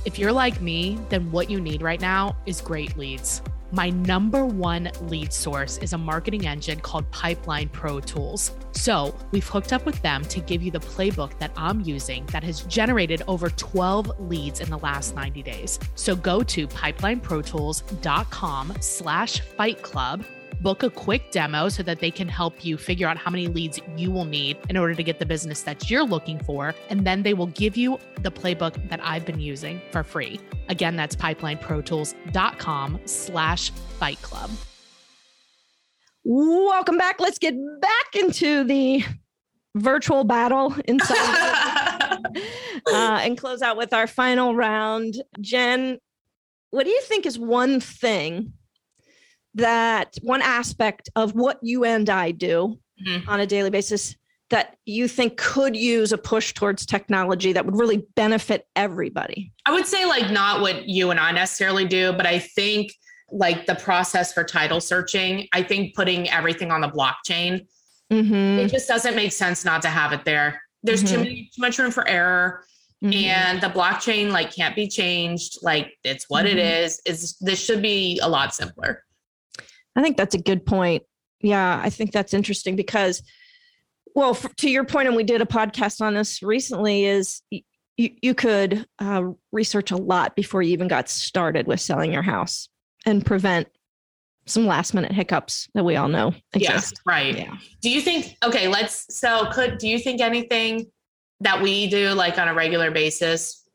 If 0.03 0.19
you're 0.19 0.33
like 0.33 0.59
me, 0.61 0.99
then 1.07 1.31
what 1.31 1.49
you 1.49 1.61
need 1.61 1.81
right 1.81 2.01
now 2.01 2.35
is 2.45 2.59
great 2.59 2.97
leads. 2.97 3.41
My 3.71 3.89
number 3.89 4.45
one 4.45 4.91
lead 5.01 5.33
source 5.33 5.77
is 5.79 5.91
a 5.93 5.97
marketing 5.97 6.45
engine 6.47 6.79
called 6.79 7.09
Pipeline 7.11 7.69
Pro 7.69 7.99
Tools. 7.99 8.51
So 8.71 9.15
we've 9.31 9.47
hooked 9.47 9.73
up 9.73 9.85
with 9.85 10.01
them 10.01 10.23
to 10.25 10.39
give 10.39 10.63
you 10.63 10.71
the 10.71 10.79
playbook 10.79 11.37
that 11.39 11.51
I'm 11.57 11.81
using 11.81 12.25
that 12.27 12.43
has 12.43 12.61
generated 12.61 13.23
over 13.27 13.49
12 13.49 14.29
leads 14.29 14.61
in 14.61 14.69
the 14.69 14.79
last 14.79 15.15
90 15.15 15.43
days. 15.43 15.79
So 15.95 16.15
go 16.15 16.43
to 16.43 16.67
pipelineprotools.com 16.67 18.77
slash 18.79 19.41
fight 19.41 19.81
club 19.81 20.23
book 20.61 20.83
a 20.83 20.89
quick 20.89 21.31
demo 21.31 21.69
so 21.69 21.83
that 21.83 21.99
they 21.99 22.11
can 22.11 22.27
help 22.27 22.65
you 22.65 22.77
figure 22.77 23.07
out 23.07 23.17
how 23.17 23.31
many 23.31 23.47
leads 23.47 23.79
you 23.95 24.11
will 24.11 24.25
need 24.25 24.57
in 24.69 24.77
order 24.77 24.93
to 24.95 25.03
get 25.03 25.19
the 25.19 25.25
business 25.25 25.63
that 25.63 25.89
you're 25.89 26.05
looking 26.05 26.39
for. 26.39 26.73
And 26.89 27.05
then 27.05 27.23
they 27.23 27.33
will 27.33 27.47
give 27.47 27.77
you 27.77 27.99
the 28.21 28.31
playbook 28.31 28.89
that 28.89 28.99
I've 29.03 29.25
been 29.25 29.39
using 29.39 29.81
for 29.91 30.03
free. 30.03 30.39
Again, 30.69 30.95
that's 30.95 31.15
pipelineprotools.com 31.15 32.99
slash 33.05 33.71
fight 33.99 34.21
club. 34.21 34.49
Welcome 36.23 36.97
back. 36.97 37.19
Let's 37.19 37.39
get 37.39 37.55
back 37.79 38.15
into 38.15 38.63
the 38.65 39.03
virtual 39.75 40.23
battle 40.23 40.75
inside 40.85 41.15
uh, 42.87 43.19
and 43.21 43.37
close 43.37 43.61
out 43.61 43.77
with 43.77 43.93
our 43.93 44.07
final 44.07 44.55
round. 44.55 45.21
Jen, 45.39 45.99
what 46.71 46.83
do 46.83 46.89
you 46.89 47.01
think 47.01 47.25
is 47.25 47.39
one 47.39 47.79
thing 47.79 48.53
that 49.57 50.15
one 50.21 50.41
aspect 50.41 51.09
of 51.15 51.33
what 51.33 51.59
you 51.61 51.83
and 51.83 52.09
I 52.09 52.31
do 52.31 52.79
Mhm. 53.05 53.27
on 53.27 53.39
a 53.39 53.45
daily 53.45 53.69
basis 53.69 54.15
that 54.49 54.77
you 54.85 55.07
think 55.07 55.35
could 55.37 55.75
use 55.75 56.11
a 56.13 56.17
push 56.17 56.53
towards 56.53 56.85
technology 56.85 57.51
that 57.53 57.65
would 57.65 57.75
really 57.77 58.03
benefit 58.15 58.65
everybody? 58.75 59.51
I 59.65 59.73
would 59.73 59.85
say 59.85 60.05
like 60.05 60.31
not 60.31 60.61
what 60.61 60.87
you 60.87 61.11
and 61.11 61.19
I 61.19 61.31
necessarily 61.31 61.85
do, 61.85 62.13
but 62.13 62.25
I 62.25 62.39
think 62.39 62.93
like 63.29 63.65
the 63.65 63.75
process 63.75 64.31
for 64.33 64.43
title 64.45 64.79
searching, 64.79 65.47
I 65.53 65.63
think 65.63 65.95
putting 65.95 66.29
everything 66.29 66.71
on 66.71 66.81
the 66.81 66.87
blockchain, 66.89 67.65
Mm-hmm. 68.09 68.59
it 68.59 68.71
just 68.71 68.87
doesn't 68.87 69.17
make 69.17 69.33
sense 69.33 69.65
not 69.65 69.81
to 69.81 69.89
have 69.89 70.13
it 70.13 70.23
there. 70.23 70.61
There's 70.81 71.03
too 71.03 71.17
Mhm. 71.17 71.23
many 71.23 71.51
too 71.53 71.59
much 71.61 71.77
room 71.77 71.91
for 71.91 72.07
error. 72.07 72.63
Mm-hmm. 73.03 73.13
and 73.13 73.61
the 73.61 73.67
blockchain 73.67 74.31
like 74.31 74.51
can't 74.55 74.75
be 74.75 74.87
changed 74.87 75.59
like 75.61 75.93
it's 76.03 76.25
what 76.29 76.47
it 76.47 76.57
Mhm. 76.57 76.83
is 76.83 76.99
is 77.05 77.37
this 77.41 77.63
should 77.63 77.79
be 77.79 78.17
a 78.23 78.27
lot 78.27 78.55
simpler 78.55 79.03
I 79.97 80.01
think 80.03 80.15
that's 80.15 80.35
a 80.35 80.41
good 80.41 80.65
point. 80.65 81.03
Yeah, 81.41 81.81
I 81.83 81.89
think 81.89 82.11
that's 82.11 82.33
interesting 82.33 82.75
because, 82.75 83.21
well, 84.15 84.31
f- 84.31 84.55
to 84.57 84.69
your 84.69 84.85
point, 84.85 85.07
and 85.07 85.17
we 85.17 85.23
did 85.23 85.41
a 85.41 85.45
podcast 85.45 86.01
on 86.01 86.13
this 86.13 86.41
recently, 86.41 87.05
is 87.05 87.41
y- 87.51 87.63
you, 87.97 88.11
you 88.21 88.33
could 88.35 88.85
uh, 88.99 89.23
research 89.51 89.91
a 89.91 89.97
lot 89.97 90.35
before 90.35 90.61
you 90.61 90.71
even 90.71 90.87
got 90.87 91.09
started 91.09 91.67
with 91.67 91.81
selling 91.81 92.13
your 92.13 92.21
house 92.21 92.69
and 93.05 93.25
prevent 93.25 93.67
some 94.45 94.65
last 94.65 94.93
minute 94.93 95.11
hiccups 95.11 95.67
that 95.73 95.83
we 95.83 95.95
all 95.97 96.07
know 96.07 96.33
yes 96.55 96.75
exist. 96.77 97.01
right 97.05 97.37
Yeah. 97.37 97.57
do 97.81 97.89
you 97.89 97.99
think 97.99 98.37
okay 98.45 98.69
let's 98.69 99.05
so 99.13 99.47
could 99.51 99.77
do 99.77 99.89
you 99.89 99.99
think 99.99 100.21
anything 100.21 100.89
that 101.41 101.61
we 101.61 101.87
do 101.89 102.11
like 102.13 102.37
on 102.37 102.47
a 102.47 102.53
regular 102.53 102.89
basis 102.89 103.67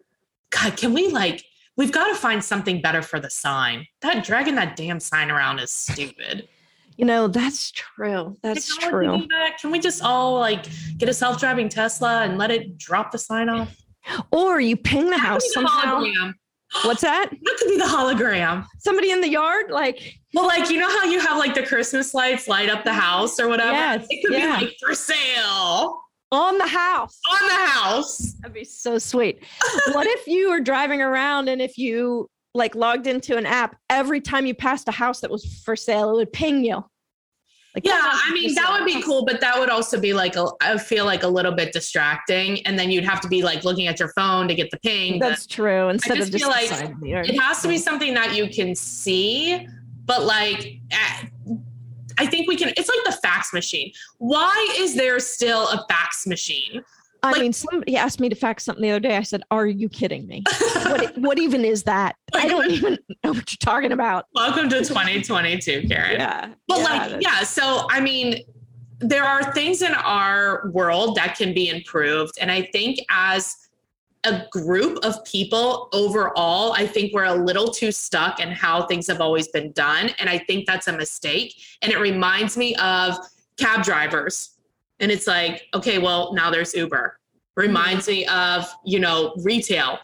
god 0.51 0.75
can 0.79 0.95
we 0.95 1.09
like 1.09 1.45
we've 1.77 1.93
got 1.93 2.09
to 2.09 2.15
find 2.15 2.43
something 2.45 2.81
better 2.83 3.03
for 3.03 3.19
the 3.21 3.31
sign 3.31 3.87
that 4.01 4.25
dragging 4.25 4.55
that 4.57 4.77
damn 4.77 5.01
sign 5.01 5.31
around 5.31 5.59
is 5.59 5.71
stupid 5.73 6.49
You 6.97 7.07
know, 7.07 7.27
that's 7.29 7.71
true. 7.73 8.37
That's 8.43 8.77
true. 8.77 9.27
that? 9.31 9.59
can 9.61 9.71
we 9.71 9.79
just 9.79 10.03
all 10.03 10.39
like 10.39 10.67
get 10.99 11.09
a 11.09 11.15
self-driving 11.15 11.69
tesla 11.71 12.23
and 12.25 12.37
let 12.39 12.51
it 12.51 12.77
drop 12.79 13.11
the 13.13 13.19
sign 13.19 13.49
off 13.49 13.75
Or 14.31 14.61
you 14.61 14.77
ping 14.77 15.07
the 15.07 15.11
That 15.13 15.21
house 15.21 15.43
the 15.45 15.51
somehow. 15.55 16.01
hologram. 16.03 16.35
What's 16.85 17.03
that? 17.03 17.29
that 17.31 17.57
could 17.59 17.69
be 17.69 17.77
the 17.79 17.85
hologram 17.85 18.65
Somebody 18.79 19.11
in 19.11 19.21
the 19.21 19.29
yard? 19.29 19.71
Like, 19.71 20.19
Well, 20.35 20.47
like 20.47 20.71
you 20.71 20.79
know 20.79 20.89
how 20.89 21.05
you 21.05 21.21
have 21.21 21.39
like 21.39 21.55
the 21.55 21.63
Christmas 21.65 22.13
lights 22.15 22.49
light 22.49 22.69
up 22.71 22.83
the 22.85 22.93
house 22.95 23.39
or 23.41 23.49
whatever. 23.49 23.73
Yes, 23.73 24.07
it 24.11 24.25
could 24.25 24.35
yeah. 24.37 24.59
be 24.59 24.65
like 24.67 24.77
for 24.81 24.95
sale 24.95 26.01
on 26.33 26.59
the 26.59 26.67
house. 26.67 27.21
on 27.31 27.49
the 27.49 27.55
house. 27.55 28.33
That'd 28.41 28.55
be 28.55 28.65
so 28.65 28.99
sweet. 28.99 29.45
what 29.93 30.07
if 30.07 30.27
you 30.27 30.51
were 30.51 30.61
driving 30.61 31.03
around 31.03 31.49
and 31.49 31.61
if 31.61 31.79
you 31.79 32.29
like 32.55 32.75
logged 32.75 33.07
into 33.07 33.37
an 33.37 33.47
app, 33.47 33.77
every 33.91 34.21
time 34.21 34.47
you 34.47 34.55
passed 34.55 34.89
a 34.89 34.93
house 34.93 35.21
that 35.21 35.31
was 35.31 35.63
for 35.65 35.77
sale, 35.77 36.11
it 36.11 36.15
would 36.15 36.33
ping 36.33 36.65
you. 36.65 36.85
Like 37.75 37.87
Yeah, 37.87 38.01
I 38.03 38.31
mean 38.35 38.55
that 38.55 38.71
would 38.73 38.85
be 38.85 39.03
cool, 39.03 39.25
but 39.25 39.41
that 39.41 39.59
would 39.59 39.71
also 39.71 39.99
be 39.99 40.13
like 40.13 40.37
a, 40.37 40.47
I 40.61 40.77
feel 40.77 41.07
like 41.07 41.23
a 41.23 41.29
little 41.29 41.53
bit 41.53 41.73
distracting, 41.73 42.67
and 42.67 42.79
then 42.79 42.91
you'd 42.91 43.05
have 43.05 43.21
to 43.23 43.29
be 43.29 43.43
like 43.43 43.65
looking 43.65 43.87
at 43.87 43.99
your 43.99 44.13
phone 44.15 44.47
to 44.49 44.55
get 44.55 44.71
the 44.71 44.79
ping. 44.81 45.19
That's 45.19 45.47
true. 45.47 45.89
Instead 45.89 46.17
just 46.17 46.35
of 46.35 46.41
just 46.41 46.45
feel 46.45 46.51
like 46.51 47.29
it 47.29 47.41
has 47.41 47.63
to 47.63 47.69
be 47.69 47.79
something 47.79 48.13
that 48.13 48.37
you 48.37 48.49
can 48.49 48.75
see, 48.75 49.67
but 50.05 50.25
like. 50.25 50.81
I 52.19 52.27
think 52.27 52.49
we 52.49 52.57
can. 52.57 52.71
It's 52.77 52.89
like 52.89 53.05
the 53.05 53.19
fax 53.23 53.53
machine. 53.53 53.93
Why 54.19 54.75
is 54.79 54.95
there 54.95 55.19
still 55.21 55.69
a 55.69 55.85
fax 55.89 56.27
machine? 56.27 56.83
I 57.25 57.33
like- 57.33 57.41
mean, 57.41 57.53
somebody 57.53 57.97
asked 57.97 58.19
me 58.21 58.29
to 58.29 58.35
fax 58.35 58.65
something 58.65 58.83
the 58.83 58.91
other 58.91 59.01
day. 59.01 59.17
I 59.17 59.23
said, 59.23 59.43
"Are 59.51 59.67
you 59.67 59.89
kidding 59.89 60.27
me? 60.27 60.43
what 60.85 61.17
what 61.19 61.39
even 61.39 61.65
is 61.65 61.85
that? 61.85 62.17
I 62.35 62.49
don't 62.49 62.71
even 62.71 62.99
know 63.25 63.33
what 63.33 63.53
you're 63.53 63.59
talking 63.61 63.93
about." 63.93 64.27
Welcome 64.35 64.69
to 64.71 64.79
2022, 64.85 65.87
Karen. 65.89 66.13
Yeah, 66.13 66.53
But 66.69 66.79
yeah, 66.79 66.85
like, 66.85 67.23
yeah. 67.23 67.41
So, 67.45 67.87
I 67.91 68.01
mean, 68.01 68.43
there 69.01 69.25
are 69.25 69.53
things 69.53 69.83
in 69.83 69.93
our 69.93 70.69
world 70.73 71.17
that 71.17 71.37
can 71.37 71.55
be 71.55 71.69
improved. 71.69 72.33
And 72.41 72.51
I 72.51 72.63
think 72.73 72.99
as 73.11 73.55
a 74.25 74.45
group 74.51 74.99
of 75.05 75.25
people 75.25 75.89
overall, 75.93 76.73
I 76.75 76.87
think 76.87 77.13
we're 77.13 77.25
a 77.25 77.35
little 77.35 77.69
too 77.69 77.91
stuck 77.91 78.39
in 78.41 78.51
how 78.51 78.87
things 78.87 79.07
have 79.09 79.21
always 79.21 79.49
been 79.49 79.73
done. 79.73 80.11
And 80.19 80.31
I 80.31 80.39
think 80.39 80.67
that's 80.67 80.87
a 80.89 80.93
mistake. 80.97 81.55
And 81.83 81.93
it 81.93 81.99
reminds 81.99 82.57
me 82.57 82.75
of 82.77 83.17
cab 83.57 83.83
drivers. 83.83 84.51
And 85.01 85.11
it's 85.11 85.27
like, 85.27 85.67
okay, 85.75 85.99
well, 85.99 86.33
now 86.35 86.51
there's 86.51 86.73
Uber. 86.75 87.19
Reminds 87.57 88.07
me 88.07 88.25
of, 88.27 88.67
you 88.85 89.01
know, 89.01 89.35
retail. 89.43 89.99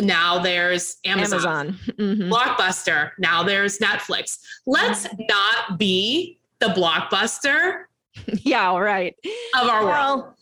Now 0.00 0.38
there's 0.38 0.96
Amazon. 1.04 1.78
Mhm. 1.98 2.28
Blockbuster. 2.30 3.12
Now 3.18 3.42
there's 3.42 3.78
Netflix. 3.78 4.38
Let's 4.66 5.06
not 5.28 5.78
be 5.78 6.38
the 6.58 6.66
blockbuster 6.66 7.84
Yeah, 8.44 8.68
all 8.68 8.80
right. 8.80 9.14
of 9.60 9.68
our 9.68 9.84
world. 9.84 10.34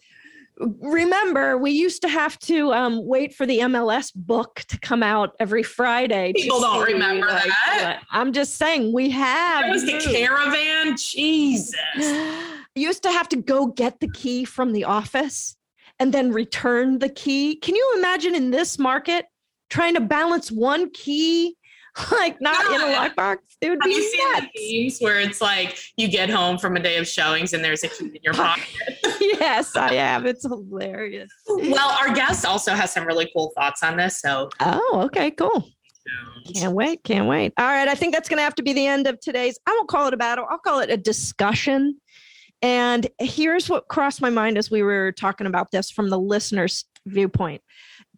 Remember, 0.58 1.56
we 1.56 1.70
used 1.70 2.02
to 2.02 2.08
have 2.08 2.38
to 2.40 2.72
um, 2.72 3.06
wait 3.06 3.34
for 3.34 3.46
the 3.46 3.60
MLS 3.60 4.12
book 4.14 4.64
to 4.68 4.78
come 4.78 5.02
out 5.02 5.34
every 5.40 5.62
Friday. 5.62 6.32
People 6.34 6.60
don't 6.60 6.86
see, 6.86 6.92
remember 6.92 7.26
that. 7.26 8.02
I'm 8.10 8.32
just 8.32 8.56
saying 8.56 8.92
we 8.92 9.10
have. 9.10 9.62
There 9.62 9.72
was 9.72 9.84
the 9.84 9.98
caravan. 9.98 10.96
Jesus. 10.96 11.74
Used 12.74 13.02
to 13.02 13.10
have 13.10 13.28
to 13.28 13.36
go 13.36 13.66
get 13.66 14.00
the 14.00 14.08
key 14.08 14.46
from 14.46 14.72
the 14.72 14.84
office 14.84 15.56
and 15.98 16.12
then 16.12 16.32
return 16.32 17.00
the 17.00 17.10
key. 17.10 17.56
Can 17.56 17.74
you 17.74 17.92
imagine 17.96 18.34
in 18.34 18.50
this 18.50 18.78
market 18.78 19.26
trying 19.68 19.94
to 19.94 20.00
balance 20.00 20.50
one 20.50 20.90
key, 20.90 21.56
like 22.12 22.40
not 22.40 22.64
in 22.74 22.80
a 22.80 22.94
lockbox? 22.94 23.38
It 23.60 23.70
would 23.70 23.78
Have 23.82 23.90
be 23.90 23.94
you 23.96 24.10
seen 24.10 24.32
nuts. 24.32 24.46
the 24.54 24.82
memes 24.84 24.98
where 25.00 25.20
it's 25.20 25.40
like 25.40 25.78
you 25.96 26.08
get 26.08 26.30
home 26.30 26.58
from 26.58 26.76
a 26.76 26.80
day 26.80 26.96
of 26.96 27.06
showings 27.06 27.52
and 27.52 27.62
there's 27.64 27.84
a 27.84 27.88
key 27.88 28.06
in 28.06 28.16
your 28.22 28.34
pocket? 28.34 28.64
yes, 29.20 29.76
I 29.76 29.94
have. 29.94 30.24
It's 30.26 30.42
hilarious. 30.44 31.30
well, 31.46 31.90
our 31.90 32.12
guest 32.14 32.46
also 32.46 32.72
has 32.72 32.92
some 32.92 33.04
really 33.06 33.30
cool 33.36 33.52
thoughts 33.56 33.82
on 33.82 33.96
this. 33.96 34.20
So 34.20 34.48
Oh, 34.60 35.02
okay, 35.06 35.30
cool. 35.32 35.68
Can't 36.54 36.74
wait. 36.74 37.04
Can't 37.04 37.28
wait. 37.28 37.52
All 37.56 37.66
right. 37.66 37.86
I 37.86 37.94
think 37.94 38.12
that's 38.12 38.28
going 38.28 38.38
to 38.38 38.42
have 38.42 38.56
to 38.56 38.62
be 38.64 38.72
the 38.72 38.86
end 38.86 39.06
of 39.06 39.20
today's. 39.20 39.58
I 39.66 39.70
won't 39.70 39.88
call 39.88 40.08
it 40.08 40.14
a 40.14 40.16
battle. 40.16 40.44
I'll 40.50 40.58
call 40.58 40.80
it 40.80 40.90
a 40.90 40.96
discussion. 40.96 42.00
And 42.62 43.06
here's 43.20 43.68
what 43.70 43.86
crossed 43.88 44.20
my 44.20 44.30
mind 44.30 44.58
as 44.58 44.70
we 44.70 44.82
were 44.82 45.12
talking 45.12 45.46
about 45.46 45.70
this 45.70 45.90
from 45.90 46.10
the 46.10 46.18
listener's 46.18 46.84
viewpoint. 47.06 47.62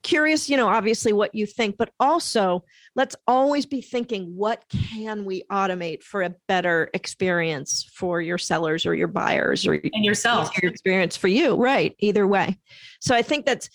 Curious, 0.03 0.49
you 0.49 0.57
know, 0.57 0.69
obviously 0.69 1.13
what 1.13 1.35
you 1.35 1.47
think, 1.47 1.77
but 1.77 1.91
also 2.01 2.65
let's 2.97 3.17
always 3.27 3.67
be 3.67 3.81
thinking 3.81 4.37
what 4.37 4.65
can 4.97 5.25
we 5.25 5.43
automate 5.51 6.03
for 6.03 6.23
a 6.23 6.35
better 6.49 6.91
experience 6.95 7.91
for 7.93 8.21
your 8.21 8.39
sellers 8.39 8.87
or 8.87 8.95
your 8.95 9.09
buyers 9.09 9.67
or 9.67 9.75
and 9.75 10.05
yourself. 10.05 10.51
easier 10.57 10.69
experience 10.71 11.17
for 11.17 11.29
you 11.29 11.57
right 11.57 11.95
either 11.99 12.27
way 12.27 12.59
so 13.01 13.15
i 13.15 13.23
think 13.23 13.45
that's 13.47 13.69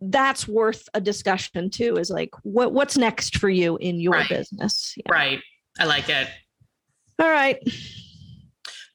that's 0.00 0.46
worth 0.48 0.88
a 0.94 1.00
discussion 1.00 1.70
too 1.70 1.96
is 1.96 2.10
like 2.10 2.30
what 2.42 2.72
what's 2.72 2.96
next 2.96 3.36
for 3.38 3.48
you 3.48 3.76
in 3.78 3.98
your 4.00 4.12
Right. 4.12 4.28
business 4.28 4.94
Yeah. 4.96 5.12
Right. 5.12 5.40
I 5.78 5.84
like 5.84 6.08
it. 6.08 6.28
all 7.20 7.28
right 7.28 7.56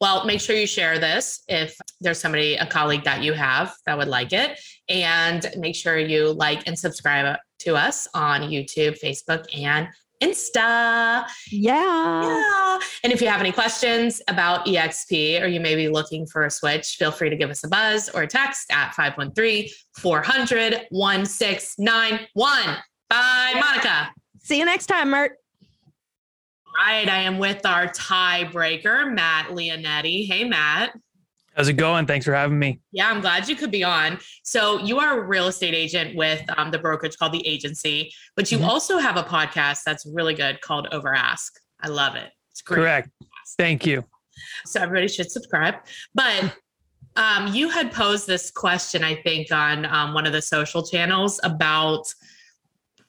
Well, 0.03 0.25
make 0.25 0.41
sure 0.41 0.53
you 0.53 0.67
share 0.67 0.99
this 0.99 1.43
if 1.47 1.77
there's 2.01 2.19
somebody, 2.19 2.55
a 2.55 2.65
colleague 2.65 3.05
that 3.05 3.23
you 3.23 3.31
have 3.31 3.73
that 3.85 3.97
would 3.97 4.09
like 4.09 4.33
it. 4.33 4.59
And 4.89 5.49
make 5.57 5.77
sure 5.77 5.97
you 5.97 6.33
like 6.33 6.67
and 6.67 6.77
subscribe 6.77 7.37
to 7.59 7.77
us 7.77 8.05
on 8.13 8.41
YouTube, 8.41 8.99
Facebook, 9.01 9.45
and 9.57 9.87
Insta. 10.21 11.25
yeah 11.49 12.21
Yeah. 12.21 12.79
And 13.05 13.13
if 13.13 13.21
you 13.21 13.29
have 13.29 13.39
any 13.39 13.53
questions 13.53 14.21
about 14.27 14.65
EXP 14.65 15.41
or 15.41 15.47
you 15.47 15.61
may 15.61 15.73
be 15.73 15.87
looking 15.87 16.27
for 16.27 16.43
a 16.43 16.49
switch, 16.49 16.97
feel 16.97 17.13
free 17.13 17.29
to 17.29 17.37
give 17.37 17.49
us 17.49 17.63
a 17.63 17.69
buzz 17.69 18.09
or 18.09 18.23
a 18.23 18.27
text 18.27 18.73
at 18.73 18.93
513 18.95 19.69
400 19.99 20.87
1691. 20.89 22.77
Bye, 23.09 23.53
Monica. 23.55 24.11
see 24.41 24.59
you 24.59 24.65
next 24.65 24.87
time 24.87 25.11
mert 25.11 25.37
Right. 26.75 27.07
I 27.07 27.19
am 27.19 27.37
with 27.37 27.65
our 27.65 27.87
tiebreaker, 27.87 29.13
Matt 29.13 29.47
Leonetti. 29.49 30.25
Hey, 30.27 30.43
Matt. 30.43 30.97
How's 31.55 31.67
it 31.67 31.73
going? 31.73 32.07
Thanks 32.07 32.25
for 32.25 32.33
having 32.33 32.57
me. 32.57 32.79
Yeah, 32.91 33.09
I'm 33.11 33.21
glad 33.21 33.47
you 33.47 33.55
could 33.55 33.69
be 33.69 33.83
on. 33.83 34.17
So, 34.43 34.79
you 34.79 34.99
are 34.99 35.19
a 35.19 35.23
real 35.27 35.47
estate 35.47 35.75
agent 35.75 36.15
with 36.15 36.41
um, 36.57 36.71
the 36.71 36.79
brokerage 36.79 37.15
called 37.17 37.31
The 37.31 37.45
Agency, 37.47 38.11
but 38.35 38.51
you 38.51 38.57
Mhm. 38.57 38.67
also 38.67 38.97
have 38.97 39.17
a 39.17 39.23
podcast 39.23 39.83
that's 39.85 40.03
really 40.07 40.33
good 40.33 40.61
called 40.61 40.87
Over 40.91 41.13
Ask. 41.13 41.53
I 41.81 41.89
love 41.89 42.15
it. 42.15 42.31
It's 42.51 42.61
great. 42.63 42.77
Correct. 42.77 43.09
Thank 43.57 43.85
you. 43.85 44.03
So, 44.65 44.81
everybody 44.81 45.07
should 45.07 45.29
subscribe. 45.31 45.75
But 46.15 46.55
um, 47.15 47.53
you 47.53 47.69
had 47.69 47.91
posed 47.91 48.25
this 48.25 48.49
question, 48.49 49.03
I 49.03 49.13
think, 49.21 49.51
on 49.51 49.85
um, 49.85 50.15
one 50.15 50.25
of 50.25 50.33
the 50.33 50.41
social 50.41 50.83
channels 50.83 51.39
about 51.43 52.03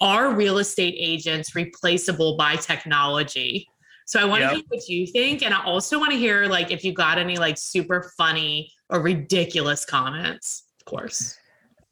are 0.01 0.35
real 0.35 0.59
estate 0.59 0.95
agents 0.99 1.55
replaceable 1.55 2.37
by 2.37 2.57
technology? 2.57 3.67
So 4.07 4.21
I 4.21 4.25
want 4.25 4.41
to 4.43 4.47
Yep. 4.49 4.55
hear 4.57 4.65
what 4.69 4.89
you 4.89 5.07
think, 5.07 5.43
and 5.43 5.55
I 5.55 5.63
also 5.65 5.99
want 5.99 6.13
to 6.13 6.19
hear 6.19 6.45
like 6.47 6.71
if 6.71 6.85
you 6.85 6.93
got 6.93 7.19
any 7.19 7.37
like 7.39 7.57
super 7.57 8.11
funny 8.19 8.71
or 8.91 9.01
ridiculous 9.01 9.85
comments, 9.85 10.65
of 10.81 10.85
course. 10.85 11.39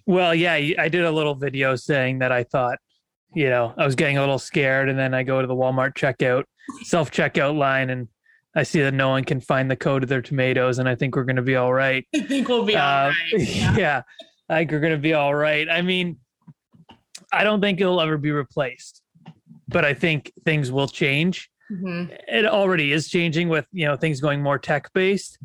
Well, 0.05 0.35
yeah, 0.35 0.53
I 0.55 0.89
did 0.89 1.05
a 1.05 1.11
little 1.11 1.35
video 1.35 1.75
saying 1.77 2.19
that 2.19 2.31
I 2.33 2.43
thought, 2.43 2.79
you 3.35 3.49
know, 3.49 3.73
I 3.79 3.87
was 3.87 3.95
getting 3.95 4.19
a 4.19 4.21
little 4.21 4.39
scared, 4.39 4.89
and 4.91 4.99
then 4.99 5.15
I 5.15 5.23
go 5.23 5.41
to 5.41 5.47
the 5.47 5.55
Walmart 5.55 5.95
checkout, 5.95 6.45
self 6.83 7.11
checkout 7.11 7.57
line, 7.57 7.89
and 7.89 8.09
I 8.55 8.65
see 8.65 8.83
that 8.83 8.93
no 8.93 9.09
one 9.09 9.25
can 9.25 9.41
find 9.41 9.71
the 9.71 9.77
code 9.77 10.03
of 10.03 10.11
their 10.11 10.21
tomatoes, 10.21 10.79
and 10.81 10.87
I 10.89 10.95
think 10.95 11.17
we're 11.17 11.25
going 11.25 11.37
to 11.37 11.43
be 11.43 11.57
all 11.57 11.73
right. 11.73 12.07
I 12.15 12.21
think 12.21 12.49
we'll 12.49 12.65
be 12.67 12.77
all 12.77 13.07
Uh, 13.07 13.09
right. 13.09 13.33
Yeah. 13.49 13.77
yeah, 13.79 14.03
I 14.51 14.59
think 14.59 14.73
we're 14.73 14.81
going 14.81 14.93
to 14.93 14.99
be 14.99 15.15
all 15.15 15.35
right. 15.35 15.67
I 15.71 15.81
mean, 15.81 16.19
I 17.33 17.45
don't 17.45 17.61
think 17.61 17.81
it'll 17.81 18.01
ever 18.01 18.19
be 18.19 18.31
replaced, 18.31 19.03
but 19.69 19.85
I 19.85 19.95
think 19.95 20.33
things 20.45 20.71
will 20.71 20.89
change. 20.89 21.49
Mhm. 21.71 22.17
It 22.29 22.45
already 22.47 22.93
is 22.93 23.09
changing 23.09 23.49
with 23.49 23.67
you 23.73 23.87
know 23.87 23.97
things 23.97 24.21
going 24.21 24.43
more 24.43 24.59
tech 24.59 24.93
based. 24.93 25.39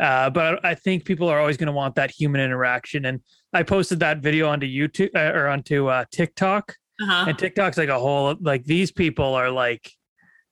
Uh, 0.00 0.28
but 0.30 0.64
I 0.64 0.74
think 0.74 1.04
people 1.04 1.28
are 1.28 1.38
always 1.38 1.56
going 1.56 1.66
to 1.68 1.72
want 1.72 1.94
that 1.94 2.10
human 2.10 2.40
interaction. 2.40 3.04
And 3.04 3.20
I 3.52 3.62
posted 3.62 4.00
that 4.00 4.18
video 4.18 4.48
onto 4.48 4.66
YouTube 4.66 5.10
uh, 5.14 5.38
or 5.38 5.46
onto 5.48 5.86
uh, 5.88 6.04
TikTok, 6.10 6.74
Uh-huh. 7.00 7.26
and 7.28 7.38
TikTok's 7.38 7.78
like 7.78 7.88
a 7.90 7.98
whole 7.98 8.34
like 8.40 8.64
these 8.64 8.90
people 8.90 9.34
are 9.34 9.50
like 9.50 9.90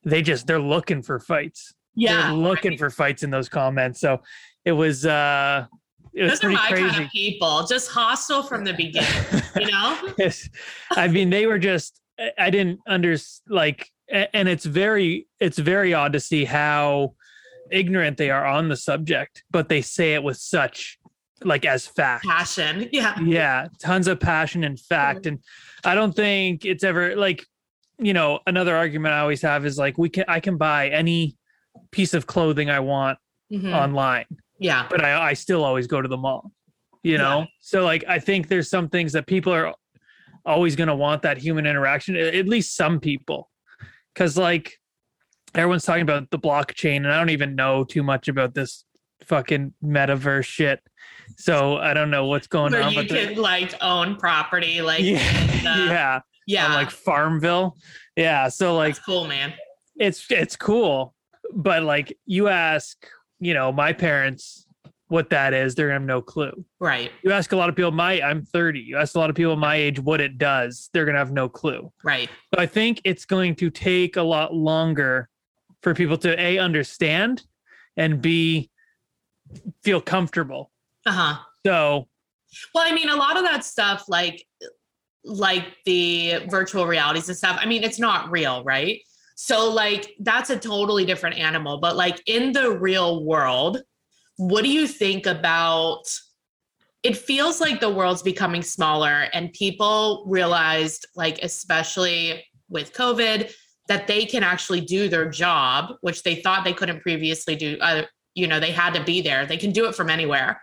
they 0.03 0.21
just 0.21 0.47
they're 0.47 0.59
looking 0.75 1.01
for 1.03 1.19
fights. 1.19 1.73
Yeah. 1.95 2.27
they're 2.27 2.33
looking 2.37 2.77
for 2.77 2.89
fights 2.89 3.21
in 3.23 3.29
those 3.31 3.49
comments. 3.49 3.99
So 3.99 4.21
it 4.63 4.71
was 4.71 5.05
uh 5.05 5.65
it 6.13 6.23
was 6.23 6.39
Those 6.39 6.43
are 6.45 6.49
my 6.51 6.67
crazy. 6.69 6.89
kind 6.89 7.05
of 7.05 7.11
people, 7.11 7.65
just 7.67 7.89
hostile 7.89 8.43
from 8.43 8.63
the 8.63 8.73
beginning, 8.73 9.09
you 9.59 9.71
know? 9.71 9.97
Yes. 10.17 10.49
I 10.91 11.07
mean, 11.07 11.29
they 11.29 11.45
were 11.45 11.59
just, 11.59 12.01
I- 12.37 12.49
didn't 12.49 12.79
under 12.87 13.15
like, 13.47 13.89
and 14.09 14.47
it's 14.49 14.65
very, 14.65 15.27
it's 15.39 15.57
very 15.57 15.93
odd 15.93 16.13
to 16.13 16.19
see 16.19 16.43
how 16.45 17.13
ignorant 17.71 18.17
they 18.17 18.29
are 18.29 18.45
on 18.45 18.67
the 18.67 18.75
subject, 18.75 19.43
but 19.49 19.69
they 19.69 19.81
say 19.81 20.13
it 20.15 20.23
with 20.23 20.37
such 20.37 20.97
like 21.43 21.65
as 21.65 21.87
fact. 21.87 22.25
Passion. 22.25 22.89
Yeah. 22.91 23.17
Yeah. 23.21 23.67
Tons 23.79 24.07
of 24.07 24.19
passion 24.19 24.63
and 24.63 24.79
fact. 24.79 25.25
And 25.25 25.39
I 25.85 25.95
don't 25.95 26.13
think 26.15 26.65
it's 26.65 26.83
ever 26.83 27.15
like, 27.15 27.45
you 27.97 28.13
know, 28.13 28.39
another 28.45 28.75
argument 28.75 29.13
I 29.13 29.19
always 29.21 29.41
have 29.43 29.65
is 29.65 29.77
like, 29.77 29.97
we 29.97 30.09
can, 30.09 30.25
I 30.27 30.39
can 30.41 30.57
buy 30.57 30.89
any 30.89 31.37
piece 31.91 32.13
of 32.13 32.27
clothing 32.27 32.69
I 32.69 32.81
want 32.81 33.17
Mhm. 33.51 33.73
online 33.73 34.25
yeah. 34.61 34.87
but 34.89 35.03
I, 35.03 35.29
I 35.31 35.33
still 35.33 35.63
always 35.65 35.87
go 35.87 36.01
to 36.01 36.07
the 36.07 36.15
mall, 36.17 36.51
you 37.03 37.17
know? 37.17 37.39
Yeah. 37.39 37.45
So 37.59 37.83
like, 37.83 38.05
I 38.07 38.19
think 38.19 38.47
there's 38.47 38.69
some 38.69 38.87
things 38.89 39.11
that 39.13 39.25
people 39.27 39.51
are 39.53 39.73
always 40.45 40.75
going 40.75 40.87
to 40.87 40.95
want 40.95 41.23
that 41.23 41.37
human 41.37 41.65
interaction, 41.65 42.15
at 42.15 42.47
least 42.47 42.75
some 42.75 42.99
people. 42.99 43.49
Cause 44.15 44.37
like 44.37 44.73
everyone's 45.55 45.83
talking 45.83 46.01
about 46.03 46.29
the 46.31 46.39
blockchain 46.39 46.97
and 46.97 47.07
I 47.11 47.17
don't 47.17 47.29
even 47.31 47.55
know 47.55 47.83
too 47.83 48.03
much 48.03 48.27
about 48.27 48.53
this 48.53 48.85
fucking 49.25 49.73
metaverse 49.83 50.45
shit. 50.45 50.79
So 51.37 51.77
I 51.77 51.93
don't 51.93 52.11
know 52.11 52.25
what's 52.27 52.47
going 52.47 52.71
Where 52.73 52.83
on. 52.83 52.91
you 52.91 52.99
But 52.99 53.09
the- 53.09 53.27
can 53.27 53.35
like 53.37 53.73
own 53.81 54.15
property, 54.17 54.81
like 54.81 55.01
yeah, 55.01 55.47
the- 55.47 55.85
yeah, 55.91 56.19
yeah. 56.47 56.65
on, 56.67 56.73
like 56.73 56.91
Farmville. 56.91 57.77
Yeah. 58.15 58.47
So 58.49 58.75
like, 58.75 58.95
That's 58.95 59.05
cool, 59.05 59.27
man. 59.27 59.53
it's 59.97 60.25
it's 60.29 60.55
cool 60.55 61.13
but 61.53 61.83
like 61.83 62.17
you 62.25 62.47
ask 62.47 62.97
you 63.41 63.53
know 63.53 63.71
my 63.71 63.91
parents 63.91 64.65
what 65.07 65.29
that 65.29 65.53
is 65.53 65.75
they're 65.75 65.87
gonna 65.87 65.99
have 65.99 66.07
no 66.07 66.21
clue 66.21 66.63
Right. 66.79 67.11
you 67.23 67.31
ask 67.31 67.51
a 67.51 67.57
lot 67.57 67.67
of 67.67 67.75
people 67.75 67.91
my 67.91 68.21
i'm 68.21 68.43
30 68.43 68.79
you 68.79 68.97
ask 68.97 69.15
a 69.15 69.19
lot 69.19 69.29
of 69.29 69.35
people 69.35 69.55
my 69.57 69.75
age 69.75 69.99
what 69.99 70.21
it 70.21 70.37
does 70.37 70.89
they're 70.93 71.03
gonna 71.05 71.17
have 71.17 71.31
no 71.33 71.49
clue 71.49 71.91
Right. 72.03 72.29
so 72.53 72.61
i 72.61 72.65
think 72.65 73.01
it's 73.03 73.25
going 73.25 73.55
to 73.55 73.69
take 73.69 74.15
a 74.15 74.21
lot 74.21 74.53
longer 74.53 75.27
for 75.81 75.93
people 75.93 76.17
to 76.19 76.39
a 76.39 76.59
understand 76.59 77.43
and 77.97 78.21
b 78.21 78.69
feel 79.83 79.99
comfortable 79.99 80.71
Uh-huh. 81.05 81.37
so 81.65 82.07
Well, 82.75 82.85
I 82.87 82.93
mean, 82.93 83.09
a 83.09 83.15
lot 83.15 83.35
of 83.37 83.43
that 83.43 83.65
stuff, 83.65 84.05
like 84.07 84.45
like 85.23 85.65
the 85.85 86.39
virtual 86.49 86.85
realities 86.87 87.27
and 87.29 87.37
stuff, 87.37 87.57
I 87.59 87.65
mean, 87.65 87.83
it's 87.83 87.99
not 87.99 88.31
real, 88.31 88.63
right? 88.63 88.99
So 89.43 89.71
like 89.71 90.13
that's 90.19 90.49
a 90.49 90.57
totally 90.57 91.03
different 91.03 91.37
animal. 91.37 91.79
But 91.79 91.95
like 91.95 92.21
in 92.27 92.51
the 92.51 92.77
real 92.77 93.25
world, 93.25 93.81
what 94.37 94.63
do 94.63 94.69
you 94.69 94.87
think 94.87 95.25
about 95.25 96.03
it 97.03 97.17
feels 97.17 97.59
like 97.59 97.79
the 97.79 97.89
world's 97.89 98.21
becoming 98.21 98.61
smaller 98.61 99.25
and 99.33 99.51
people 99.53 100.23
realized 100.27 101.07
like 101.15 101.39
especially 101.43 102.43
with 102.69 102.93
covid 102.93 103.51
that 103.87 104.07
they 104.07 104.25
can 104.25 104.43
actually 104.43 104.81
do 104.81 105.09
their 105.09 105.29
job 105.29 105.95
which 106.01 106.23
they 106.23 106.35
thought 106.35 106.63
they 106.63 106.73
couldn't 106.73 107.01
previously 107.01 107.55
do 107.55 107.77
uh, 107.81 108.03
you 108.35 108.47
know 108.47 108.59
they 108.59 108.71
had 108.71 108.93
to 108.93 109.03
be 109.03 109.21
there 109.21 109.45
they 109.45 109.57
can 109.57 109.71
do 109.71 109.85
it 109.87 109.95
from 109.95 110.09
anywhere 110.09 110.61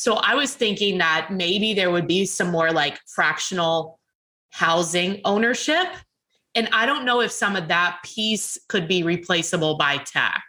so 0.00 0.14
I 0.14 0.34
was 0.34 0.54
thinking 0.54 0.96
that 0.96 1.28
maybe 1.30 1.74
there 1.74 1.90
would 1.90 2.06
be 2.06 2.24
some 2.24 2.50
more 2.50 2.72
like 2.72 2.98
fractional 3.14 4.00
housing 4.48 5.20
ownership. 5.26 5.88
And 6.54 6.68
I 6.72 6.84
don't 6.86 7.04
know 7.04 7.20
if 7.20 7.30
some 7.30 7.54
of 7.56 7.68
that 7.68 7.98
piece 8.04 8.58
could 8.68 8.88
be 8.88 9.02
replaceable 9.02 9.76
by 9.76 9.98
tech. 9.98 10.42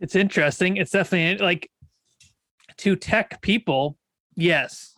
it's 0.00 0.16
interesting 0.16 0.76
it's 0.78 0.90
definitely 0.92 1.44
like 1.44 1.70
to 2.78 2.96
tech 2.96 3.40
people 3.42 3.98
yes 4.36 4.94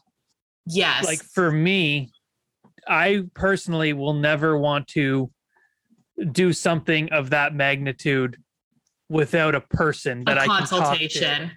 Yes. 0.66 1.04
like 1.04 1.20
for 1.34 1.50
me 1.50 2.12
i 2.86 3.22
personally 3.34 3.92
will 3.92 4.14
never 4.14 4.56
want 4.56 4.86
to 4.88 5.28
do 6.30 6.52
something 6.52 7.12
of 7.12 7.30
that 7.30 7.52
magnitude 7.54 8.36
without 9.08 9.56
a 9.56 9.60
person 9.60 10.22
that 10.26 10.38
a 10.38 10.42
i 10.42 10.46
can 10.46 10.58
talk 10.58 10.68
to. 10.68 10.74
consultation, 10.76 11.50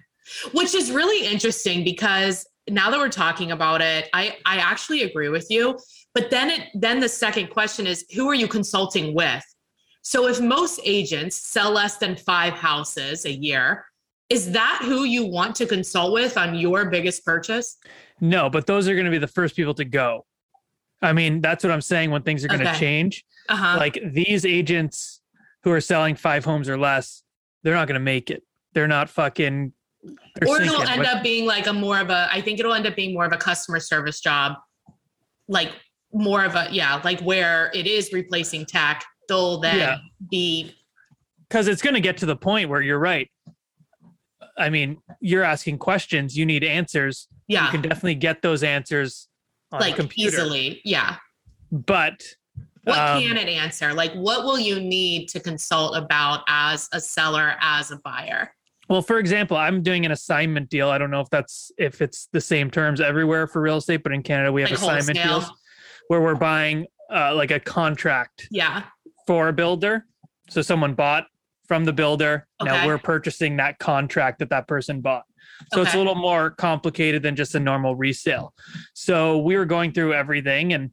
which 0.52 0.74
is 0.74 0.90
really 0.90 1.24
interesting 1.26 1.84
because 1.84 2.44
now 2.68 2.90
that 2.90 2.98
we're 2.98 3.08
talking 3.08 3.52
about 3.52 3.80
it, 3.80 4.08
I, 4.12 4.36
I 4.44 4.56
actually 4.56 5.02
agree 5.02 5.28
with 5.28 5.46
you. 5.50 5.78
But 6.16 6.30
then 6.30 6.48
it 6.50 6.62
then 6.74 6.98
the 7.00 7.08
second 7.10 7.50
question 7.50 7.86
is 7.86 8.06
who 8.14 8.26
are 8.30 8.34
you 8.34 8.48
consulting 8.48 9.14
with? 9.14 9.44
So 10.00 10.26
if 10.28 10.40
most 10.40 10.80
agents 10.84 11.36
sell 11.36 11.70
less 11.72 11.98
than 11.98 12.16
five 12.16 12.54
houses 12.54 13.26
a 13.26 13.32
year, 13.32 13.84
is 14.30 14.50
that 14.52 14.80
who 14.82 15.04
you 15.04 15.26
want 15.26 15.54
to 15.56 15.66
consult 15.66 16.12
with 16.14 16.38
on 16.38 16.54
your 16.54 16.88
biggest 16.90 17.24
purchase? 17.24 17.76
no 18.18 18.48
but 18.48 18.66
those 18.66 18.88
are 18.88 18.94
going 18.94 19.04
to 19.04 19.10
be 19.10 19.18
the 19.18 19.26
first 19.38 19.54
people 19.54 19.74
to 19.74 19.84
go 19.84 20.24
i 21.02 21.12
mean 21.12 21.42
that's 21.42 21.62
what 21.62 21.70
i'm 21.70 21.82
saying 21.82 22.10
when 22.10 22.22
things 22.22 22.42
are 22.42 22.48
going 22.48 22.60
to 22.60 22.70
Okay. 22.70 22.78
change 22.80 23.26
Uh-huh. 23.50 23.76
like 23.76 23.98
these 24.20 24.46
agents 24.46 25.20
who 25.62 25.70
are 25.70 25.82
selling 25.82 26.14
five 26.16 26.42
homes 26.42 26.66
or 26.66 26.78
less 26.78 27.22
they're 27.62 27.74
not 27.74 27.86
going 27.88 28.00
to 28.00 28.08
make 28.14 28.30
it 28.30 28.42
they're 28.72 28.88
not 28.88 29.10
fucking 29.10 29.70
they're 30.34 30.48
or 30.48 30.62
it'll 30.62 30.80
end 30.80 31.00
What- 31.00 31.06
up 31.08 31.22
being 31.22 31.44
like 31.44 31.66
a 31.66 31.74
more 31.74 32.00
of 32.00 32.08
a 32.08 32.26
i 32.32 32.40
think 32.40 32.58
it'll 32.58 32.72
end 32.72 32.86
up 32.86 32.96
being 32.96 33.12
more 33.12 33.26
of 33.26 33.34
a 33.34 33.36
customer 33.36 33.80
service 33.80 34.20
job 34.20 34.54
like 35.46 35.72
more 36.12 36.44
of 36.44 36.54
a 36.54 36.68
yeah 36.70 37.00
like 37.04 37.20
where 37.20 37.70
it 37.74 37.86
is 37.86 38.12
replacing 38.12 38.64
tech 38.64 39.04
they'll 39.28 39.58
then 39.58 39.78
Yeah. 39.78 39.96
be 40.30 40.74
because 41.48 41.68
it's 41.68 41.82
going 41.82 41.94
to 41.94 42.00
get 42.00 42.16
to 42.18 42.26
the 42.26 42.34
point 42.36 42.68
where 42.68 42.80
you're 42.80 42.98
right. 42.98 43.30
I 44.58 44.68
mean, 44.68 44.98
you're 45.20 45.44
asking 45.44 45.78
questions, 45.78 46.36
you 46.36 46.44
need 46.44 46.64
answers. 46.64 47.28
yeah 47.46 47.66
You 47.66 47.70
can 47.72 47.82
definitely 47.82 48.16
get 48.16 48.42
those 48.42 48.62
answers 48.64 49.28
on 49.72 49.80
a 49.82 49.84
like 49.84 50.18
easily 50.18 50.80
yeah 50.84 51.16
But 51.70 52.22
what 52.84 52.98
um, 52.98 53.22
can 53.22 53.36
it 53.36 53.48
answer 53.48 53.92
like 53.92 54.12
what 54.14 54.44
will 54.44 54.58
you 54.58 54.80
need 54.80 55.28
to 55.30 55.40
consult 55.40 55.96
about 55.96 56.42
as 56.48 56.88
a 56.92 57.00
seller 57.00 57.54
as 57.60 57.90
a 57.90 57.96
buyer 58.04 58.52
well, 58.88 59.02
for 59.02 59.18
example, 59.18 59.56
I'm 59.56 59.82
doing 59.82 60.06
an 60.06 60.12
assignment 60.12 60.70
deal. 60.70 60.90
I 60.90 60.98
don't 60.98 61.10
know 61.10 61.20
if 61.20 61.28
that's 61.28 61.72
if 61.76 62.00
it's 62.00 62.28
the 62.32 62.40
same 62.40 62.70
terms 62.70 63.00
everywhere 63.00 63.48
for 63.48 63.60
real 63.60 63.78
estate, 63.78 64.04
but 64.04 64.12
in 64.12 64.22
Canada 64.22 64.52
we 64.52 64.60
have 64.62 64.70
like 64.70 64.78
assignment 64.78 65.18
wholesale 65.18 65.40
deals 65.40 65.58
where 66.08 66.20
we're 66.20 66.34
buying 66.34 66.86
uh, 67.12 67.34
like 67.34 67.50
a 67.50 67.60
contract 67.60 68.48
yeah 68.50 68.84
for 69.26 69.48
a 69.48 69.52
builder. 69.52 70.06
So 70.48 70.62
someone 70.62 70.94
bought 70.94 71.26
from 71.66 71.84
the 71.84 71.92
builder. 71.92 72.46
Now 72.62 72.86
we're 72.86 72.98
purchasing 72.98 73.56
that 73.56 73.78
contract 73.78 74.38
that 74.38 74.50
that 74.50 74.68
person 74.68 75.00
bought. 75.00 75.24
So 75.72 75.82
it's 75.82 75.94
a 75.94 75.98
little 75.98 76.14
more 76.14 76.50
complicated 76.50 77.22
than 77.22 77.34
just 77.34 77.54
a 77.54 77.60
normal 77.60 77.96
resale. 77.96 78.54
So 78.94 79.38
we 79.38 79.56
were 79.56 79.64
going 79.64 79.92
through 79.92 80.14
everything 80.14 80.72
and 80.72 80.90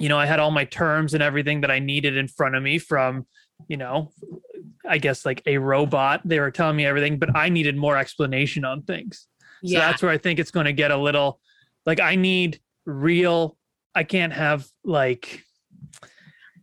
you 0.00 0.08
know, 0.08 0.18
I 0.18 0.26
had 0.26 0.40
all 0.40 0.50
my 0.50 0.64
terms 0.64 1.14
and 1.14 1.22
everything 1.22 1.60
that 1.60 1.70
I 1.70 1.78
needed 1.78 2.16
in 2.16 2.26
front 2.26 2.56
of 2.56 2.62
me 2.64 2.78
from, 2.78 3.26
you 3.68 3.76
know, 3.76 4.10
I 4.88 4.98
guess 4.98 5.24
like 5.24 5.40
a 5.46 5.58
robot. 5.58 6.22
They 6.24 6.40
were 6.40 6.50
telling 6.50 6.76
me 6.76 6.84
everything, 6.84 7.18
but 7.18 7.36
I 7.36 7.48
needed 7.48 7.76
more 7.76 7.96
explanation 7.96 8.64
on 8.64 8.82
things. 8.82 9.28
So 9.64 9.72
yeah 9.72 9.78
that's 9.80 10.02
where 10.02 10.10
I 10.10 10.18
think 10.18 10.40
it's 10.40 10.50
going 10.50 10.66
to 10.66 10.72
get 10.72 10.90
a 10.90 10.96
little 10.96 11.40
like 11.86 12.00
I 12.00 12.16
need 12.16 12.60
real 12.84 13.56
I 13.94 14.04
can't 14.04 14.32
have 14.32 14.66
like 14.84 15.42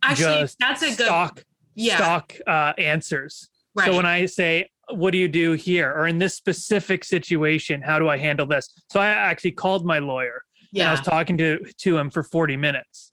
actually 0.03 0.41
just 0.41 0.57
that's 0.59 0.81
a 0.81 0.87
good 0.87 1.05
stock 1.05 1.43
yeah 1.75 1.97
stock 1.97 2.33
uh, 2.47 2.73
answers. 2.77 3.49
right 3.75 3.87
So 3.87 3.95
when 3.95 4.05
I 4.05 4.25
say, 4.25 4.69
"What 4.89 5.11
do 5.11 5.17
you 5.17 5.27
do 5.27 5.53
here?" 5.53 5.91
or 5.93 6.07
in 6.07 6.17
this 6.17 6.35
specific 6.35 7.03
situation, 7.03 7.81
how 7.81 7.99
do 7.99 8.09
I 8.09 8.17
handle 8.17 8.45
this? 8.45 8.69
So 8.89 8.99
I 8.99 9.07
actually 9.07 9.51
called 9.51 9.85
my 9.85 9.99
lawyer 9.99 10.43
and 10.73 10.89
I 10.89 10.91
was 10.91 11.01
talking 11.01 11.37
to 11.37 11.59
to 11.79 11.97
him 11.97 12.09
for 12.09 12.23
forty 12.23 12.57
minutes 12.57 13.11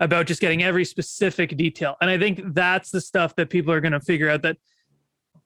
about 0.00 0.26
just 0.26 0.40
getting 0.40 0.64
every 0.64 0.84
specific 0.84 1.56
detail. 1.56 1.96
And 2.00 2.10
I 2.10 2.18
think 2.18 2.54
that's 2.54 2.90
the 2.90 3.00
stuff 3.00 3.36
that 3.36 3.50
people 3.50 3.72
are 3.72 3.80
going 3.80 3.92
to 3.92 4.00
figure 4.00 4.28
out 4.28 4.42
that 4.42 4.56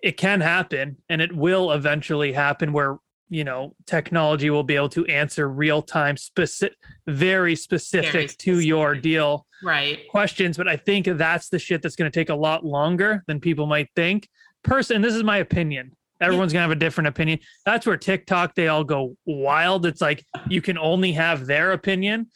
it 0.02 0.16
can 0.16 0.40
happen 0.40 0.96
and 1.08 1.20
it 1.20 1.34
will 1.34 1.72
eventually 1.72 2.32
happen 2.32 2.72
where 2.72 2.96
you 3.28 3.44
know 3.44 3.74
technology 3.86 4.50
will 4.50 4.62
be 4.62 4.76
able 4.76 4.88
to 4.88 5.04
answer 5.06 5.48
real 5.48 5.82
time 5.82 6.16
specific 6.16 6.76
very 7.06 7.56
specific 7.56 8.12
Very 8.12 8.26
to 8.28 8.60
your 8.60 8.94
deal 8.94 9.46
right 9.62 10.00
questions, 10.10 10.56
but 10.56 10.68
I 10.68 10.76
think 10.76 11.06
that's 11.06 11.48
the 11.48 11.58
shit 11.58 11.82
that's 11.82 11.96
going 11.96 12.10
to 12.10 12.16
take 12.18 12.28
a 12.28 12.34
lot 12.34 12.64
longer 12.64 13.24
than 13.26 13.40
people 13.40 13.66
might 13.66 13.88
think. 13.96 14.28
person, 14.62 15.02
this 15.02 15.14
is 15.14 15.22
my 15.22 15.38
opinion. 15.38 15.92
Everyone's 16.20 16.52
gonna 16.52 16.62
have 16.62 16.70
a 16.70 16.76
different 16.76 17.08
opinion. 17.08 17.40
That's 17.66 17.86
where 17.86 17.96
TikTok 17.96 18.54
they 18.54 18.68
all 18.68 18.84
go 18.84 19.16
wild. 19.26 19.84
It's 19.84 20.00
like 20.00 20.24
you 20.48 20.62
can 20.62 20.78
only 20.78 21.12
have 21.12 21.46
their 21.46 21.72
opinion. 21.72 22.28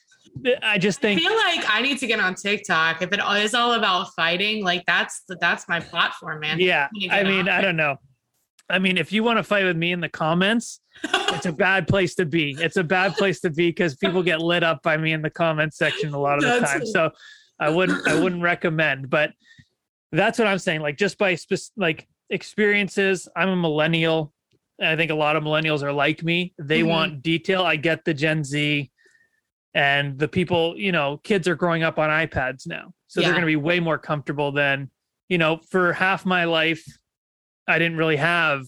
I 0.62 0.78
just 0.78 1.00
think 1.00 1.20
I 1.20 1.24
feel 1.24 1.36
like 1.36 1.64
I 1.68 1.82
need 1.82 1.98
to 1.98 2.06
get 2.06 2.20
on 2.20 2.34
TikTok. 2.34 3.02
If 3.02 3.12
it 3.12 3.20
is 3.38 3.54
all 3.54 3.72
about 3.72 4.08
fighting, 4.14 4.62
like 4.62 4.84
that's 4.86 5.22
that's 5.40 5.68
my 5.68 5.80
platform, 5.80 6.40
man. 6.40 6.60
yeah. 6.60 6.88
I 7.10 7.24
mean, 7.24 7.40
on 7.40 7.48
I 7.48 7.60
don't 7.60 7.76
know. 7.76 7.96
I 8.70 8.78
mean, 8.78 8.96
if 8.96 9.12
you 9.12 9.22
want 9.22 9.38
to 9.38 9.42
fight 9.42 9.64
with 9.64 9.76
me 9.76 9.92
in 9.92 10.00
the 10.00 10.08
comments, 10.08 10.80
it's 11.04 11.46
a 11.46 11.52
bad 11.52 11.88
place 11.88 12.14
to 12.16 12.24
be. 12.26 12.56
It's 12.58 12.76
a 12.76 12.84
bad 12.84 13.14
place 13.14 13.40
to 13.40 13.50
be 13.50 13.68
because 13.68 13.96
people 13.96 14.22
get 14.22 14.40
lit 14.40 14.62
up 14.62 14.82
by 14.82 14.96
me 14.96 15.12
in 15.12 15.22
the 15.22 15.30
comment 15.30 15.74
section 15.74 16.12
a 16.14 16.18
lot 16.18 16.38
of 16.38 16.42
the 16.44 16.60
That's 16.60 16.72
time. 16.72 16.82
it. 16.82 16.86
So 16.88 17.10
I 17.58 17.68
wouldn't 17.70 18.06
I 18.08 18.20
wouldn't 18.20 18.42
recommend. 18.42 19.10
But 19.10 19.32
that's 20.12 20.38
what 20.38 20.48
I'm 20.48 20.58
saying. 20.58 20.80
Like 20.80 20.96
just 20.96 21.18
by 21.18 21.34
spec- 21.34 21.58
like 21.76 22.08
experiences, 22.30 23.28
I'm 23.36 23.48
a 23.48 23.56
millennial. 23.56 24.32
I 24.82 24.96
think 24.96 25.10
a 25.10 25.14
lot 25.14 25.36
of 25.36 25.42
millennials 25.44 25.82
are 25.82 25.92
like 25.92 26.22
me. 26.22 26.54
They 26.58 26.80
Mhm. 26.80 26.86
want 26.88 27.22
detail. 27.22 27.62
I 27.62 27.76
get 27.76 28.04
the 28.04 28.14
Gen 28.14 28.44
Z 28.44 28.90
and 29.74 30.18
the 30.18 30.26
people, 30.28 30.74
you 30.76 30.90
know, 30.92 31.18
kids 31.18 31.46
are 31.46 31.54
growing 31.54 31.82
up 31.82 31.98
on 31.98 32.08
iPads 32.10 32.66
now. 32.66 32.92
So 33.08 33.20
they're 33.20 33.30
going 33.32 33.42
to 33.42 33.46
be 33.46 33.56
way 33.56 33.78
more 33.80 33.98
comfortable 33.98 34.52
than, 34.52 34.90
you 35.28 35.36
know, 35.38 35.60
for 35.68 35.92
half 35.92 36.24
my 36.24 36.44
life, 36.44 36.82
I 37.70 37.78
didn't 37.78 37.96
really 37.96 38.16
have, 38.16 38.64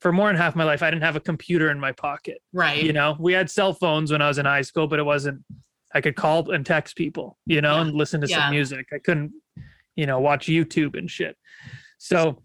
for 0.00 0.12
more 0.12 0.28
than 0.28 0.36
half 0.36 0.56
my 0.56 0.64
life, 0.64 0.82
I 0.82 0.90
didn't 0.90 1.04
have 1.04 1.16
a 1.16 1.20
computer 1.20 1.70
in 1.70 1.78
my 1.78 1.92
pocket. 1.92 2.38
right. 2.52 2.82
You 2.82 2.92
know, 2.92 3.16
we 3.18 3.32
had 3.32 3.50
cell 3.50 3.72
phones 3.72 4.10
when 4.12 4.20
I 4.22 4.28
was 4.28 4.38
in 4.38 4.46
high 4.46 4.62
school, 4.62 4.86
but 4.86 4.98
it 4.98 5.04
wasn't, 5.04 5.42
I 5.94 6.00
could 6.00 6.16
call 6.16 6.50
and 6.50 6.64
text 6.66 6.96
people, 6.96 7.38
you 7.46 7.60
know, 7.60 7.76
Yeah. 7.76 7.82
and 7.82 7.94
listen 7.94 8.20
to 8.22 8.26
Yeah. 8.26 8.38
some 8.44 8.50
music. 8.50 8.86
I 8.92 8.98
couldn't, 8.98 9.32
you 9.96 10.06
know, 10.06 10.18
watch 10.20 10.46
YouTube 10.46 10.96
and 10.98 11.10
shit. 11.10 11.36
So 11.98 12.42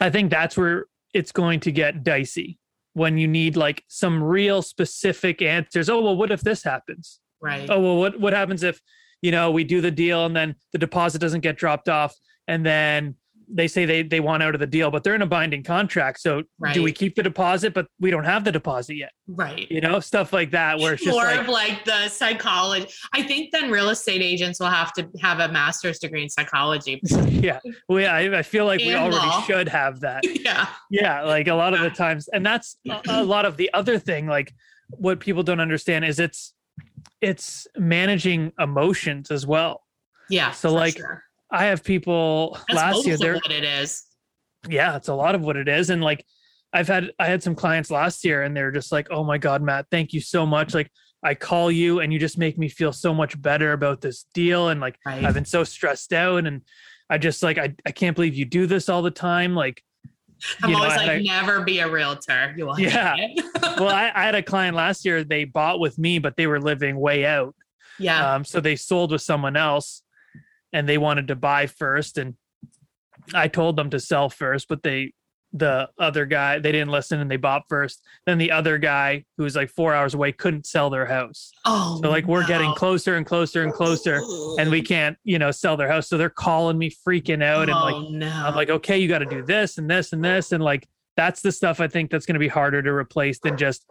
I 0.00 0.10
think 0.10 0.30
that's 0.30 0.56
where 0.56 0.86
it's 1.14 1.30
going 1.32 1.60
to 1.60 1.72
get 1.72 2.02
dicey 2.02 2.58
when 2.94 3.18
you 3.18 3.28
need 3.28 3.56
like 3.56 3.84
some 3.88 4.22
real 4.22 4.62
specific 4.62 5.42
answers. 5.42 5.88
Oh, 5.88 6.00
well, 6.02 6.16
what 6.16 6.30
if 6.32 6.40
this 6.40 6.62
happens? 6.64 7.20
right. 7.42 7.68
Oh, 7.70 7.80
well, 7.80 7.96
what, 7.96 8.20
what 8.20 8.32
happens 8.34 8.62
if, 8.62 8.80
you 9.22 9.30
know, 9.30 9.50
we 9.50 9.64
do 9.64 9.80
the 9.80 9.90
deal 9.90 10.26
and 10.26 10.34
then 10.36 10.54
the 10.72 10.78
deposit 10.78 11.20
doesn't 11.20 11.40
get 11.40 11.56
dropped 11.56 11.88
off 11.88 12.14
and 12.48 12.64
then 12.66 13.14
they 13.52 13.68
say 13.68 13.84
they, 13.84 14.02
they 14.02 14.20
want 14.20 14.42
out 14.42 14.54
of 14.54 14.60
the 14.60 14.66
deal, 14.66 14.90
but 14.90 15.02
they're 15.02 15.14
in 15.14 15.22
a 15.22 15.26
binding 15.26 15.62
contract. 15.62 16.20
So 16.20 16.42
do 16.72 16.82
we 16.82 16.92
keep 16.92 17.14
the 17.16 17.22
deposit, 17.22 17.74
but 17.74 17.86
we 17.98 18.10
don't 18.10 18.24
have 18.24 18.44
the 18.44 18.52
deposit 18.52 18.96
yet? 18.96 19.12
right. 19.26 19.70
You 19.70 19.80
know, 19.80 20.00
stuff 20.00 20.32
like 20.32 20.50
that 20.50 20.78
where 20.78 20.94
it's 20.94 21.04
just 21.04 21.14
More 21.14 21.24
like, 21.24 21.40
of 21.40 21.48
like 21.48 21.84
the 21.84 22.08
psychology. 22.08 22.88
I 23.12 23.22
think 23.22 23.52
then 23.52 23.70
real 23.70 23.90
estate 23.90 24.22
agents 24.22 24.58
will 24.58 24.66
have 24.66 24.92
to 24.94 25.08
have 25.20 25.40
a 25.40 25.50
master's 25.52 25.98
degree 25.98 26.22
in 26.22 26.28
psychology. 26.28 27.00
yeah, 27.26 27.60
we, 27.88 28.06
I, 28.06 28.38
I 28.38 28.42
feel 28.42 28.66
like 28.66 28.80
we 28.80 28.94
already 28.94 29.16
law. 29.16 29.42
should 29.42 29.68
have 29.68 30.00
that. 30.00 30.22
yeah. 30.44 30.66
Yeah, 30.90 31.22
like 31.22 31.48
a 31.48 31.54
lot 31.54 31.74
of 31.74 31.80
the 31.80 31.90
times, 31.90 32.28
and 32.28 32.44
that's 32.44 32.76
a, 32.88 33.00
a 33.08 33.24
lot 33.24 33.44
of 33.44 33.56
the 33.56 33.70
other 33.72 33.98
thing. 33.98 34.26
Like 34.26 34.52
what 34.88 35.20
people 35.20 35.42
don't 35.42 35.60
understand 35.60 36.04
is 36.04 36.18
it's 36.18 36.54
it's 37.20 37.66
managing 37.76 38.52
emotions 38.58 39.30
as 39.30 39.46
well. 39.46 39.82
Yeah. 40.28 40.52
So, 40.52 40.72
like, 40.72 40.96
sure. 40.96 41.24
I 41.52 41.64
have 41.66 41.82
people 41.84 42.58
That's 42.68 42.76
last 42.76 43.06
year. 43.06 43.16
They're 43.16 43.34
what 43.34 43.50
it 43.50 43.64
is. 43.64 44.04
yeah, 44.68 44.96
it's 44.96 45.08
a 45.08 45.14
lot 45.14 45.34
of 45.34 45.40
what 45.42 45.56
it 45.56 45.68
is, 45.68 45.90
and 45.90 46.02
like 46.02 46.24
I've 46.72 46.88
had 46.88 47.10
I 47.18 47.26
had 47.26 47.42
some 47.42 47.54
clients 47.54 47.90
last 47.90 48.24
year, 48.24 48.42
and 48.42 48.56
they're 48.56 48.70
just 48.70 48.92
like, 48.92 49.08
"Oh 49.10 49.24
my 49.24 49.38
god, 49.38 49.62
Matt, 49.62 49.86
thank 49.90 50.12
you 50.12 50.20
so 50.20 50.46
much." 50.46 50.74
Like 50.74 50.90
I 51.22 51.34
call 51.34 51.70
you, 51.70 52.00
and 52.00 52.12
you 52.12 52.18
just 52.18 52.38
make 52.38 52.56
me 52.58 52.68
feel 52.68 52.92
so 52.92 53.12
much 53.12 53.40
better 53.40 53.72
about 53.72 54.00
this 54.00 54.26
deal, 54.34 54.68
and 54.68 54.80
like 54.80 54.96
Right. 55.04 55.24
I've 55.24 55.34
been 55.34 55.44
so 55.44 55.64
stressed 55.64 56.12
out, 56.12 56.46
and 56.46 56.62
I 57.08 57.18
just 57.18 57.42
like 57.42 57.58
I 57.58 57.74
I 57.84 57.90
can't 57.90 58.14
believe 58.14 58.34
you 58.34 58.44
do 58.44 58.66
this 58.66 58.88
all 58.88 59.02
the 59.02 59.10
time, 59.10 59.54
like. 59.54 59.82
I'm 60.62 60.70
you 60.70 60.76
know, 60.76 60.82
always 60.84 60.98
I- 60.98 61.06
like, 61.06 61.22
never 61.22 61.60
be 61.64 61.80
a 61.80 61.90
realtor. 61.90 62.54
You 62.56 62.64
will 62.68 62.80
Yeah. 62.80 63.14
well, 63.62 63.88
I, 63.90 64.10
I 64.14 64.24
had 64.24 64.34
a 64.34 64.42
client 64.42 64.74
last 64.74 65.04
year. 65.04 65.22
They 65.22 65.44
bought 65.44 65.80
with 65.80 65.98
me, 65.98 66.18
but 66.18 66.34
they 66.38 66.46
were 66.46 66.58
living 66.58 66.96
way 66.98 67.26
out. 67.26 67.54
yeah. 67.98 68.34
Um, 68.36 68.44
so 68.46 68.58
they 68.58 68.74
sold 68.76 69.12
with 69.12 69.20
someone 69.20 69.54
else, 69.54 70.02
and 70.72 70.88
they 70.88 70.98
wanted 70.98 71.28
to 71.28 71.36
buy 71.36 71.66
first. 71.66 72.18
And 72.18 72.34
I 73.34 73.48
told 73.48 73.76
them 73.76 73.90
to 73.90 74.00
sell 74.00 74.28
first, 74.28 74.68
but 74.68 74.82
they, 74.82 75.12
the 75.52 75.88
other 75.98 76.26
guy, 76.26 76.60
they 76.60 76.70
didn't 76.70 76.90
listen, 76.90 77.18
and 77.18 77.28
they 77.30 77.36
bought 77.36 77.64
first. 77.68 78.04
Then 78.24 78.38
the 78.38 78.52
other 78.52 78.78
guy, 78.78 79.24
who 79.36 79.42
was 79.42 79.56
like 79.56 79.68
four 79.68 79.92
hours 79.92 80.14
away, 80.14 80.30
couldn't 80.30 80.64
sell 80.64 80.90
their 80.90 81.06
house. 81.06 81.50
oh, 81.64 81.98
So 82.02 82.08
like 82.08 82.26
we're 82.26 82.46
getting 82.46 82.72
closer 82.74 83.16
and 83.16 83.26
closer 83.26 83.62
and 83.64 83.72
closer, 83.72 84.20
and 84.58 84.70
we 84.70 84.80
can't, 84.80 85.16
you 85.24 85.38
know, 85.38 85.50
sell 85.50 85.76
their 85.76 85.88
house. 85.88 86.08
So 86.08 86.16
they're 86.16 86.30
calling 86.30 86.78
me, 86.78 86.90
freaking 87.06 87.42
out, 87.42 87.68
and 87.68 87.78
like 87.78 87.94
oh, 87.94 88.08
no. 88.10 88.30
I'm 88.30 88.54
like, 88.54 88.70
okay, 88.70 88.98
you 88.98 89.08
got 89.08 89.18
to 89.18 89.26
do 89.26 89.42
this 89.42 89.78
and 89.78 89.90
this 89.90 90.12
and 90.12 90.24
this. 90.24 90.52
And 90.52 90.62
like, 90.62 90.86
that's 91.16 91.42
the 91.42 91.50
stuff 91.50 91.80
I 91.80 91.88
think 91.88 92.10
that's 92.10 92.26
going 92.26 92.34
to 92.34 92.40
be 92.40 92.48
harder 92.48 92.80
to 92.80 92.92
replace 92.92 93.40
than 93.40 93.56
just 93.56 93.84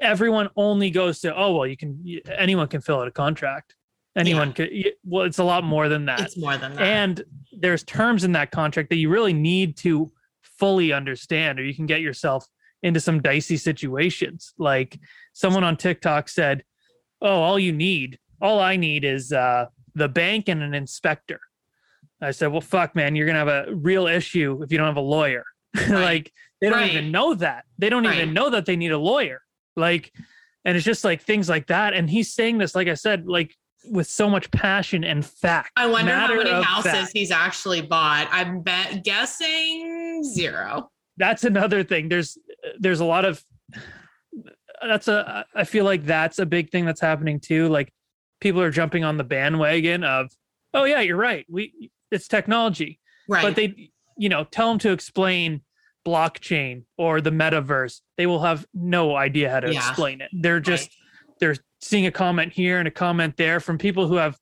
everyone 0.00 0.48
only 0.56 0.90
goes 0.90 1.20
to, 1.20 1.36
oh, 1.36 1.56
well, 1.56 1.66
you 1.66 1.76
can, 1.76 2.04
anyone 2.36 2.68
can 2.68 2.80
fill 2.80 3.00
out 3.00 3.06
a 3.06 3.12
contract. 3.12 3.74
Anyone 4.16 4.52
could, 4.52 4.70
well, 5.04 5.24
it's 5.24 5.38
a 5.38 5.44
lot 5.44 5.64
more 5.64 5.88
than 5.88 6.04
that. 6.06 6.20
it's 6.20 6.36
more 6.36 6.56
than 6.56 6.74
that. 6.76 6.82
And 6.82 7.24
there's 7.52 7.82
terms 7.82 8.22
in 8.24 8.32
that 8.32 8.50
contract 8.52 8.90
that 8.90 8.96
you 8.96 9.08
really 9.08 9.32
need 9.32 9.76
to 9.78 10.12
fully 10.42 10.92
understand, 10.92 11.58
or 11.58 11.64
you 11.64 11.74
can 11.74 11.86
get 11.86 12.00
yourself 12.00 12.46
into 12.82 13.00
some 13.00 13.20
dicey 13.20 13.56
situations. 13.56 14.52
Like 14.58 14.98
someone 15.32 15.64
on 15.64 15.76
TikTok 15.76 16.28
said, 16.28 16.62
oh, 17.20 17.40
all 17.42 17.58
you 17.58 17.72
need, 17.72 18.18
all 18.40 18.60
I 18.60 18.76
need 18.76 19.04
is 19.04 19.32
uh, 19.32 19.66
the 19.94 20.08
bank 20.08 20.48
and 20.48 20.62
an 20.62 20.74
inspector. 20.74 21.40
I 22.20 22.30
said, 22.30 22.52
well, 22.52 22.60
fuck, 22.60 22.94
man, 22.94 23.16
you're 23.16 23.26
going 23.26 23.34
to 23.44 23.52
have 23.52 23.68
a 23.68 23.74
real 23.74 24.06
issue 24.06 24.62
if 24.62 24.70
you 24.70 24.78
don't 24.78 24.86
have 24.86 24.96
a 24.96 25.00
lawyer. 25.00 25.44
like 25.88 26.32
they 26.60 26.68
don't 26.68 26.78
Right. 26.78 26.92
even 26.92 27.10
know 27.10 27.34
that. 27.34 27.64
They 27.78 27.88
don't 27.90 28.04
Right. 28.06 28.16
even 28.16 28.32
know 28.32 28.50
that 28.50 28.64
they 28.64 28.76
need 28.76 28.92
a 28.92 28.98
lawyer. 28.98 29.40
Like, 29.76 30.12
and 30.64 30.76
it's 30.76 30.84
just 30.86 31.02
like 31.04 31.20
things 31.22 31.48
like 31.48 31.66
that. 31.66 31.94
And 31.94 32.08
he's 32.08 32.32
saying 32.32 32.58
this, 32.58 32.74
like 32.76 32.86
I 32.88 32.94
said, 32.94 33.26
like 33.26 33.54
with 33.90 34.06
so 34.06 34.28
much 34.30 34.50
passion 34.50 35.04
and 35.04 35.24
fact. 35.24 35.70
I 35.76 35.86
wonder 35.86 36.12
how 36.14 36.34
many 36.34 36.50
houses 36.50 36.92
fact. 36.92 37.10
he's 37.12 37.30
actually 37.30 37.82
bought. 37.82 38.28
I'm 38.30 38.60
bet 38.60 39.04
guessing 39.04 40.22
zero. 40.24 40.90
That's 41.16 41.44
another 41.44 41.84
thing. 41.84 42.08
There's 42.08 42.36
there's 42.78 43.00
a 43.00 43.04
lot 43.04 43.24
of 43.24 43.44
that's 44.86 45.08
a 45.08 45.44
I 45.54 45.64
feel 45.64 45.84
like 45.84 46.04
that's 46.04 46.38
a 46.38 46.46
big 46.46 46.70
thing 46.70 46.84
that's 46.84 47.00
happening 47.00 47.40
too. 47.40 47.68
Like 47.68 47.92
people 48.40 48.60
are 48.60 48.70
jumping 48.70 49.04
on 49.04 49.16
the 49.16 49.24
bandwagon 49.24 50.04
of, 50.04 50.30
oh 50.74 50.84
yeah, 50.84 51.00
you're 51.00 51.16
right. 51.16 51.46
We 51.48 51.90
it's 52.10 52.28
technology. 52.28 53.00
Right. 53.28 53.42
but 53.42 53.56
they 53.56 53.90
you 54.18 54.28
know 54.28 54.44
tell 54.44 54.68
them 54.68 54.78
to 54.80 54.92
explain 54.92 55.62
blockchain 56.06 56.84
or 56.98 57.22
the 57.22 57.30
metaverse 57.30 58.00
they 58.18 58.26
will 58.26 58.42
have 58.42 58.66
no 58.74 59.16
idea 59.16 59.50
how 59.50 59.60
to 59.60 59.72
Yeah. 59.72 59.78
explain 59.88 60.20
it 60.20 60.28
they're 60.34 60.60
just 60.60 60.90
they're 61.40 61.56
seeing 61.84 62.06
a 62.06 62.10
comment 62.10 62.52
here 62.52 62.78
and 62.78 62.88
a 62.88 62.90
comment 62.90 63.36
there 63.36 63.60
from 63.60 63.78
people 63.78 64.06
who 64.06 64.16
have 64.16 64.36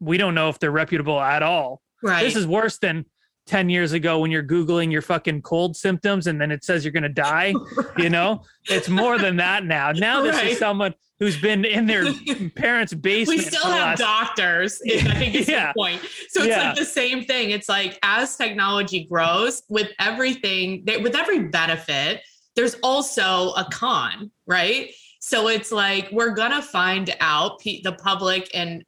we 0.00 0.16
don't 0.18 0.34
know 0.34 0.48
if 0.48 0.58
they're 0.58 0.70
reputable 0.70 1.20
at 1.20 1.42
all 1.42 1.80
right. 2.02 2.22
this 2.24 2.36
is 2.36 2.46
worse 2.46 2.78
than 2.78 3.04
10 3.46 3.68
years 3.68 3.92
ago 3.92 4.18
when 4.20 4.30
you're 4.30 4.42
googling 4.42 4.90
your 4.90 5.02
fucking 5.02 5.40
cold 5.42 5.76
symptoms 5.76 6.26
and 6.26 6.40
then 6.40 6.50
it 6.50 6.64
says 6.64 6.84
you're 6.84 6.92
going 6.92 7.02
to 7.02 7.08
die 7.08 7.52
you 7.98 8.08
know 8.10 8.42
it's 8.70 8.88
more 8.88 9.18
than 9.18 9.36
that 9.36 9.64
now 9.64 9.92
now 9.92 10.22
this 10.22 10.36
Right. 10.36 10.48
is 10.48 10.58
someone 10.58 10.94
who's 11.20 11.40
been 11.40 11.64
in 11.64 11.86
their 11.86 12.04
parents 12.56 12.92
basement 12.92 13.38
we 13.38 13.44
still 13.44 13.62
have 13.70 13.98
last- 13.98 14.00
doctors. 14.00 14.80
I 14.84 15.14
think 15.14 15.34
is 15.36 15.48
Yeah. 15.48 15.68
the 15.68 15.74
point. 15.78 16.00
So 16.28 16.40
it's 16.40 16.48
Yeah. 16.48 16.68
like 16.68 16.76
the 16.76 16.84
same 16.84 17.24
thing. 17.24 17.50
It's 17.50 17.68
like 17.68 17.98
as 18.02 18.36
technology 18.36 19.04
grows, 19.04 19.62
with 19.68 19.90
everything, 20.00 20.84
with 21.02 21.14
every 21.14 21.44
benefit, 21.44 22.20
there's 22.56 22.74
also 22.82 23.52
a 23.52 23.64
con, 23.70 24.32
right? 24.48 24.90
So 25.26 25.48
it's 25.48 25.72
like 25.72 26.10
we're 26.12 26.34
gonna 26.34 26.60
find 26.60 27.16
out 27.18 27.58
the 27.62 27.96
public 28.02 28.50
and 28.52 28.84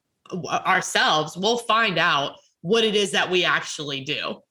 ourselves 0.46 1.35
will 1.35 1.57
find 1.57 1.96
out 1.96 2.37
what 2.61 2.85
it 2.85 2.94
is 2.94 3.11
that 3.12 3.31
we 3.31 3.42
actually 3.42 4.03
do. 4.03 4.42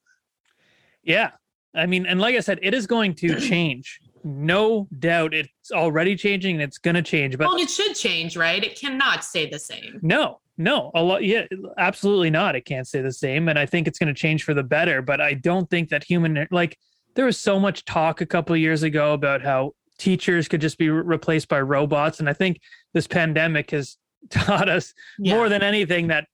Yeah. 1.04 1.30
I 1.76 1.86
mean, 1.86 2.04
and 2.06 2.20
like 2.20 2.34
I 2.34 2.40
said, 2.40 2.58
it 2.60 2.74
is 2.74 2.88
going 2.88 3.14
to 3.14 3.38
change. 3.48 4.00
No 4.24 4.88
doubt 4.98 5.32
it's 5.32 5.70
already 5.70 6.16
changing 6.16 6.56
and 6.56 6.62
it's 6.62 6.78
going 6.78 6.96
to 6.96 7.02
change. 7.02 7.38
But 7.38 7.46
well, 7.46 7.56
it 7.56 7.70
should 7.70 7.94
change, 7.94 8.36
right? 8.36 8.64
It 8.64 8.76
cannot 8.76 9.22
stay 9.22 9.48
the 9.48 9.60
same. 9.60 10.00
no, 10.02 10.40
no, 10.58 10.90
a 10.92 11.00
lot. 11.00 11.22
Yeah, 11.22 11.44
absolutely 11.78 12.30
not. 12.30 12.56
It 12.56 12.62
can't 12.62 12.88
stay 12.88 13.00
the 13.00 13.12
same. 13.12 13.48
And 13.48 13.60
I 13.60 13.66
think 13.66 13.86
it's 13.86 14.00
going 14.00 14.12
to 14.12 14.20
change 14.20 14.42
for 14.42 14.54
the 14.54 14.64
better. 14.64 15.02
But 15.02 15.20
I 15.20 15.34
don't 15.34 15.70
think 15.70 15.90
that 15.90 16.02
human, 16.02 16.48
like, 16.50 16.76
there 17.14 17.26
was 17.26 17.38
so 17.38 17.60
much 17.60 17.84
talk 17.84 18.22
a 18.22 18.26
couple 18.26 18.54
of 18.54 18.60
years 18.60 18.82
ago 18.82 19.12
about 19.12 19.42
how 19.42 19.74
teachers 19.98 20.48
could 20.48 20.60
just 20.60 20.78
be 20.78 20.90
re- 20.90 21.02
replaced 21.02 21.48
by 21.48 21.60
robots. 21.60 22.20
And 22.20 22.28
I 22.28 22.32
think 22.32 22.60
this 22.94 23.06
pandemic 23.06 23.70
has 23.70 23.96
taught 24.30 24.68
us 24.68 24.92
Yeah. 25.18 25.34
more 25.34 25.48
than 25.48 25.62
anything 25.62 26.08
that 26.08 26.26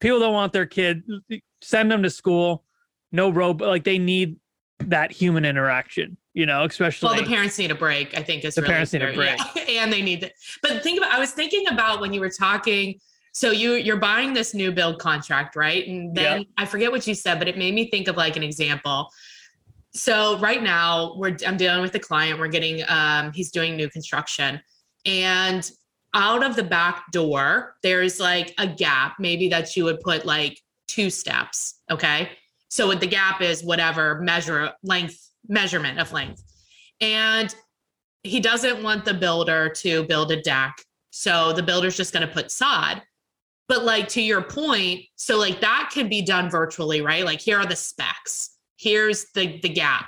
people 0.00 0.20
don't 0.20 0.32
want 0.34 0.52
their 0.52 0.66
kid 0.66 1.02
send 1.62 1.90
them 1.90 2.02
to 2.02 2.10
school 2.10 2.62
no 3.12 3.30
robot 3.30 3.66
like 3.68 3.82
they 3.84 3.98
need 3.98 4.36
that 4.80 5.10
human 5.10 5.44
interaction 5.46 6.16
you 6.34 6.44
know 6.44 6.64
especially 6.64 7.06
Well, 7.08 7.16
the 7.16 7.26
parents 7.26 7.58
need 7.58 7.70
a 7.70 7.74
break. 7.74 8.16
I 8.16 8.22
think 8.22 8.44
is 8.44 8.54
The 8.54 8.60
really 8.62 8.72
parents 8.74 8.92
need 8.92 9.02
a 9.02 9.12
break 9.14 9.38
Yeah. 9.56 9.62
and 9.82 9.92
they 9.92 10.02
need. 10.02 10.20
The, 10.20 10.30
but 10.62 10.82
think 10.82 10.98
about. 10.98 11.12
I 11.12 11.18
was 11.18 11.32
thinking 11.32 11.66
about 11.68 12.00
when 12.00 12.12
you 12.12 12.20
were 12.20 12.28
talking. 12.30 13.00
So 13.32 13.50
you 13.50 13.72
you're 13.72 13.96
buying 13.96 14.34
this 14.34 14.52
new 14.54 14.70
build 14.70 14.98
contract, 14.98 15.56
right? 15.56 15.86
And 15.88 16.14
then 16.14 16.40
Yeah. 16.42 16.46
I 16.58 16.66
forget 16.66 16.92
what 16.92 17.06
you 17.06 17.14
said, 17.14 17.38
but 17.38 17.48
it 17.48 17.56
made 17.56 17.74
me 17.74 17.90
think 17.90 18.06
of 18.08 18.16
like 18.16 18.36
an 18.36 18.42
example. 18.42 19.08
So 19.96 20.38
right 20.38 20.62
now 20.62 21.14
we're 21.16 21.36
I'm 21.46 21.56
dealing 21.56 21.80
with 21.80 21.94
a 21.94 22.00
client. 22.00 22.38
We're 22.38 22.48
getting 22.48 22.84
um 22.88 23.32
he's 23.32 23.50
doing 23.50 23.76
new 23.76 23.88
construction 23.88 24.60
and 25.04 25.70
out 26.14 26.44
of 26.44 26.56
the 26.56 26.62
back 26.62 27.10
door 27.12 27.76
there's 27.82 28.18
like 28.18 28.54
a 28.58 28.66
gap 28.66 29.16
maybe 29.18 29.48
that 29.48 29.76
you 29.76 29.84
would 29.84 30.00
put 30.00 30.24
like 30.24 30.60
two 30.86 31.10
steps, 31.10 31.80
okay? 31.90 32.30
So 32.68 32.92
the 32.94 33.06
gap 33.06 33.40
is 33.40 33.64
whatever 33.64 34.20
measure 34.20 34.72
length 34.82 35.30
measurement 35.48 35.98
of 35.98 36.12
length. 36.12 36.42
And 37.00 37.54
he 38.22 38.40
doesn't 38.40 38.82
want 38.82 39.04
the 39.04 39.14
builder 39.14 39.68
to 39.68 40.04
build 40.04 40.32
a 40.32 40.42
deck. 40.42 40.76
So 41.10 41.52
the 41.52 41.62
builder's 41.62 41.96
just 41.96 42.12
going 42.12 42.26
to 42.26 42.32
put 42.32 42.50
sod. 42.50 43.02
But 43.68 43.84
like 43.84 44.08
to 44.08 44.22
your 44.22 44.42
point, 44.42 45.04
so 45.16 45.38
like 45.38 45.60
that 45.60 45.90
can 45.92 46.08
be 46.08 46.22
done 46.22 46.50
virtually, 46.50 47.00
right? 47.00 47.24
Like 47.24 47.40
here 47.40 47.58
are 47.58 47.66
the 47.66 47.76
specs. 47.76 48.55
Here's 48.78 49.26
the 49.34 49.60
the 49.60 49.68
gap. 49.68 50.06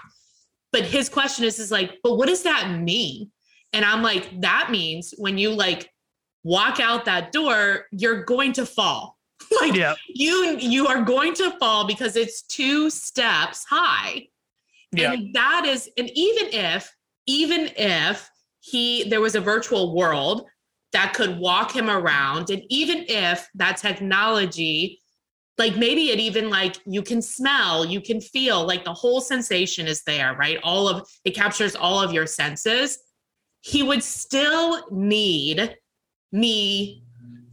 But 0.72 0.84
his 0.84 1.08
question 1.08 1.44
is 1.44 1.58
is 1.58 1.70
like, 1.70 1.98
but 2.02 2.16
what 2.16 2.28
does 2.28 2.42
that 2.42 2.78
mean? 2.78 3.30
And 3.72 3.84
I'm 3.84 4.02
like, 4.02 4.40
that 4.40 4.70
means 4.70 5.14
when 5.18 5.38
you 5.38 5.50
like 5.50 5.90
walk 6.44 6.80
out 6.80 7.04
that 7.06 7.32
door, 7.32 7.86
you're 7.90 8.24
going 8.24 8.52
to 8.54 8.66
fall. 8.66 9.16
like 9.60 9.74
Yeah. 9.74 9.94
you 10.08 10.56
you 10.58 10.86
are 10.86 11.02
going 11.02 11.34
to 11.34 11.50
fall 11.58 11.86
because 11.86 12.16
it's 12.16 12.42
two 12.42 12.90
steps 12.90 13.64
high. 13.68 14.26
Yeah. 14.92 15.12
And 15.12 15.34
that 15.34 15.64
is, 15.66 15.90
and 15.98 16.10
even 16.14 16.48
if, 16.52 16.94
even 17.26 17.70
if 17.76 18.30
he 18.60 19.04
there 19.08 19.20
was 19.20 19.34
a 19.34 19.40
virtual 19.40 19.94
world 19.94 20.46
that 20.92 21.12
could 21.12 21.38
walk 21.38 21.74
him 21.74 21.90
around, 21.90 22.48
and 22.50 22.62
even 22.70 23.04
if 23.08 23.48
that 23.54 23.76
technology, 23.76 25.00
like 25.58 25.76
maybe 25.76 26.10
it 26.10 26.20
even 26.20 26.48
like 26.50 26.76
you 26.86 27.02
can 27.02 27.20
smell, 27.20 27.84
you 27.84 28.00
can 28.00 28.20
feel, 28.20 28.64
like 28.64 28.84
the 28.84 28.94
whole 28.94 29.20
sensation 29.20 29.86
is 29.86 30.02
there, 30.04 30.36
right? 30.36 30.58
All 30.62 30.88
of 30.88 31.08
it 31.24 31.32
captures 31.32 31.74
all 31.74 32.00
of 32.00 32.12
your 32.12 32.26
senses. 32.26 32.98
He 33.60 33.82
would 33.82 34.02
still 34.02 34.88
need 34.90 35.76
me 36.30 37.02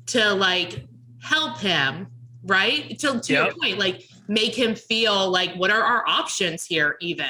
to 0.07 0.33
like 0.33 0.85
help 1.21 1.57
him, 1.57 2.07
right? 2.43 2.97
To, 2.99 3.19
to 3.19 3.33
your 3.33 3.51
point, 3.53 3.79
like 3.79 4.03
make 4.27 4.55
him 4.55 4.75
feel 4.75 5.29
like 5.29 5.55
what 5.55 5.71
are 5.71 5.81
our 5.81 6.07
options 6.07 6.63
here, 6.63 6.97
even. 7.01 7.27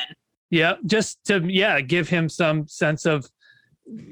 Yeah, 0.50 0.76
just 0.86 1.24
to 1.26 1.40
yeah, 1.48 1.80
give 1.82 2.10
him 2.10 2.28
some 2.28 2.68
sense 2.68 3.06
of 3.06 3.30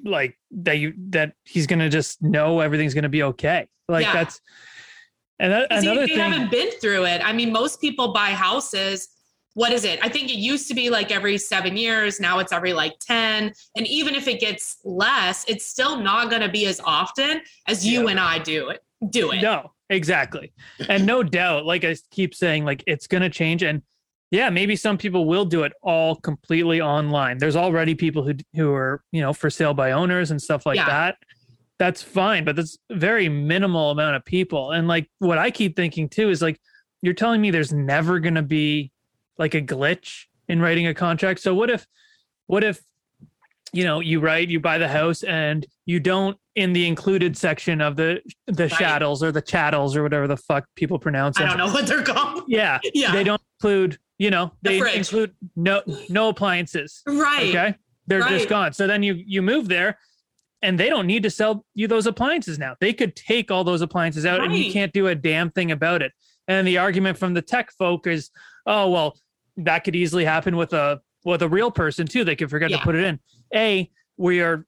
like 0.06 0.38
that 0.52 0.78
you 0.78 0.94
that 1.10 1.34
he's 1.44 1.68
gonna 1.68 1.90
just 1.90 2.22
know 2.22 2.60
everything's 2.60 2.94
gonna 2.94 3.10
be 3.10 3.24
okay. 3.24 3.68
Like 3.90 4.06
Yeah. 4.06 4.14
that's 4.14 4.40
and 5.44 5.52
that, 5.54 5.68
another 5.72 6.02
they, 6.02 6.08
they 6.08 6.16
thing. 6.16 6.32
haven't 6.32 6.50
been 6.52 6.72
through 6.82 7.06
it. 7.06 7.22
I 7.24 7.32
mean, 7.34 7.52
most 7.52 7.80
people 7.80 8.14
buy 8.14 8.30
houses. 8.32 9.10
What 9.56 9.72
is 9.72 9.86
it? 9.86 10.00
I 10.02 10.10
think 10.10 10.32
it 10.32 10.38
used 10.40 10.68
to 10.70 10.74
be 10.74 10.90
like 10.90 11.12
every 11.12 11.38
seven 11.38 11.78
years. 11.78 12.20
Now 12.20 12.40
it's 12.40 12.52
every 12.52 12.74
like 12.74 12.94
10. 13.02 13.54
And 13.78 13.88
even 13.88 14.16
if 14.16 14.28
it 14.28 14.40
gets 14.40 14.78
less, 14.84 15.46
it's 15.48 15.66
still 15.68 15.98
not 16.00 16.32
going 16.32 16.42
to 16.42 16.50
be 16.50 16.66
as 16.66 16.82
often 16.84 17.42
as 17.68 17.86
you 17.86 18.06
Yeah. 18.06 18.10
and 18.10 18.20
I 18.20 18.40
do 18.40 18.70
it. 18.70 18.82
Do 19.10 19.32
it. 19.32 19.42
No, 19.44 19.72
exactly. 19.92 20.54
And 20.90 21.06
no 21.06 21.22
doubt, 21.40 21.66
like 21.66 21.84
I 21.84 21.96
keep 22.10 22.34
saying, 22.34 22.66
like 22.66 22.84
it's 22.88 23.06
gonna 23.06 23.30
change. 23.30 23.62
And 23.62 23.82
yeah, 24.32 24.50
maybe 24.50 24.76
some 24.76 24.98
people 24.98 25.26
will 25.26 25.46
do 25.46 25.64
it 25.64 25.74
all 25.84 26.16
completely 26.16 26.82
online. 26.82 27.38
There's 27.38 27.56
already 27.58 27.94
people 27.94 28.24
who 28.24 28.34
who 28.56 28.74
are, 28.74 29.04
you 29.12 29.22
know, 29.22 29.34
for 29.34 29.50
sale 29.50 29.74
by 29.76 29.92
owners 29.92 30.32
and 30.32 30.42
stuff 30.42 30.66
like 30.66 30.78
Yeah. 30.78 30.86
that. 30.88 31.18
That's 31.84 32.02
fine, 32.02 32.46
but 32.46 32.56
that's 32.56 32.78
very 32.94 33.28
minimal 33.28 33.92
amount 33.92 34.16
of 34.16 34.24
people. 34.24 34.72
And 34.72 34.88
like 34.88 35.10
what 35.20 35.38
I 35.38 35.52
keep 35.52 35.76
thinking 35.76 36.08
too 36.08 36.30
is 36.30 36.42
like 36.42 36.58
you're 37.02 37.14
telling 37.14 37.42
me 37.42 37.52
there's 37.52 37.74
never 37.74 38.20
gonna 38.22 38.42
be 38.42 38.94
like 39.38 39.54
a 39.54 39.62
glitch 39.62 40.28
in 40.48 40.62
writing 40.62 40.88
a 40.88 40.94
contract. 40.94 41.42
So 41.42 41.54
what 41.54 41.70
if 41.70 41.86
what 42.48 42.64
if 42.64 42.82
you 43.74 43.84
know 43.84 44.00
you 44.00 44.22
write 44.22 44.48
you 44.48 44.62
buy 44.62 44.78
the 44.78 44.88
house 44.88 45.24
and 45.24 45.66
you 45.86 46.00
don't 46.00 46.38
in 46.56 46.72
the 46.72 46.88
included 46.88 47.36
section 47.36 47.82
of 47.82 47.98
the 47.98 48.22
the 48.48 48.64
Right. 48.64 48.72
chattels 48.72 49.22
or 49.22 49.34
the 49.34 49.42
chattels 49.42 49.98
or 49.98 50.04
whatever 50.04 50.26
the 50.26 50.38
fuck 50.38 50.66
people 50.76 50.98
pronounce 51.00 51.38
it? 51.38 51.44
I 51.44 51.48
don't 51.48 51.58
know 51.58 51.68
what 51.74 51.86
they're 51.86 52.02
called. 52.02 52.44
Yeah, 52.48 52.80
Yeah. 52.94 53.12
they 53.12 53.26
don't 53.26 53.42
include 53.60 53.98
you 54.20 54.30
know 54.32 54.54
they 54.62 54.80
fridge. 54.80 54.96
include 54.96 55.32
no 55.58 55.82
no 56.08 56.30
appliances. 56.30 57.02
Right. 57.06 57.50
Okay, 57.50 57.76
they're 58.08 58.22
Right. 58.22 58.30
just 58.30 58.48
gone. 58.48 58.72
So 58.72 58.88
then 58.88 59.04
you 59.04 59.16
you 59.16 59.42
move 59.42 59.68
there. 59.68 59.98
And 60.64 60.80
they 60.80 60.90
don't 60.90 61.06
need 61.06 61.22
to 61.24 61.30
sell 61.30 61.66
you 61.76 61.88
those 61.88 62.08
appliances 62.08 62.58
now. 62.58 62.76
They 62.80 62.94
could 62.94 63.16
take 63.16 63.52
all 63.52 63.64
those 63.64 63.82
appliances 63.82 64.26
out 64.26 64.42
and 64.42 64.56
you 64.56 64.72
can't 64.72 64.94
do 64.94 65.08
a 65.08 65.16
damn 65.16 65.52
thing 65.52 65.72
about 65.72 66.02
it. 66.02 66.14
And 66.48 66.66
the 66.66 66.78
argument 66.78 67.18
from 67.18 67.34
the 67.34 67.42
tech 67.42 67.72
folk 67.74 68.08
is, 68.08 68.32
oh 68.66 68.90
well, 68.90 69.18
that 69.58 69.84
could 69.84 69.96
easily 69.96 70.26
happen 70.26 70.56
with 70.56 70.74
a 70.74 71.02
with 71.26 71.42
a 71.42 71.50
real 71.50 71.70
person 71.70 72.08
too. 72.08 72.24
They 72.24 72.36
could 72.36 72.50
forget 72.50 72.72
Yeah. 72.72 72.78
to 72.78 72.84
put 72.84 72.96
it 72.96 73.04
in. 73.04 73.20
A, 73.54 73.92
we 74.18 74.42
are 74.42 74.66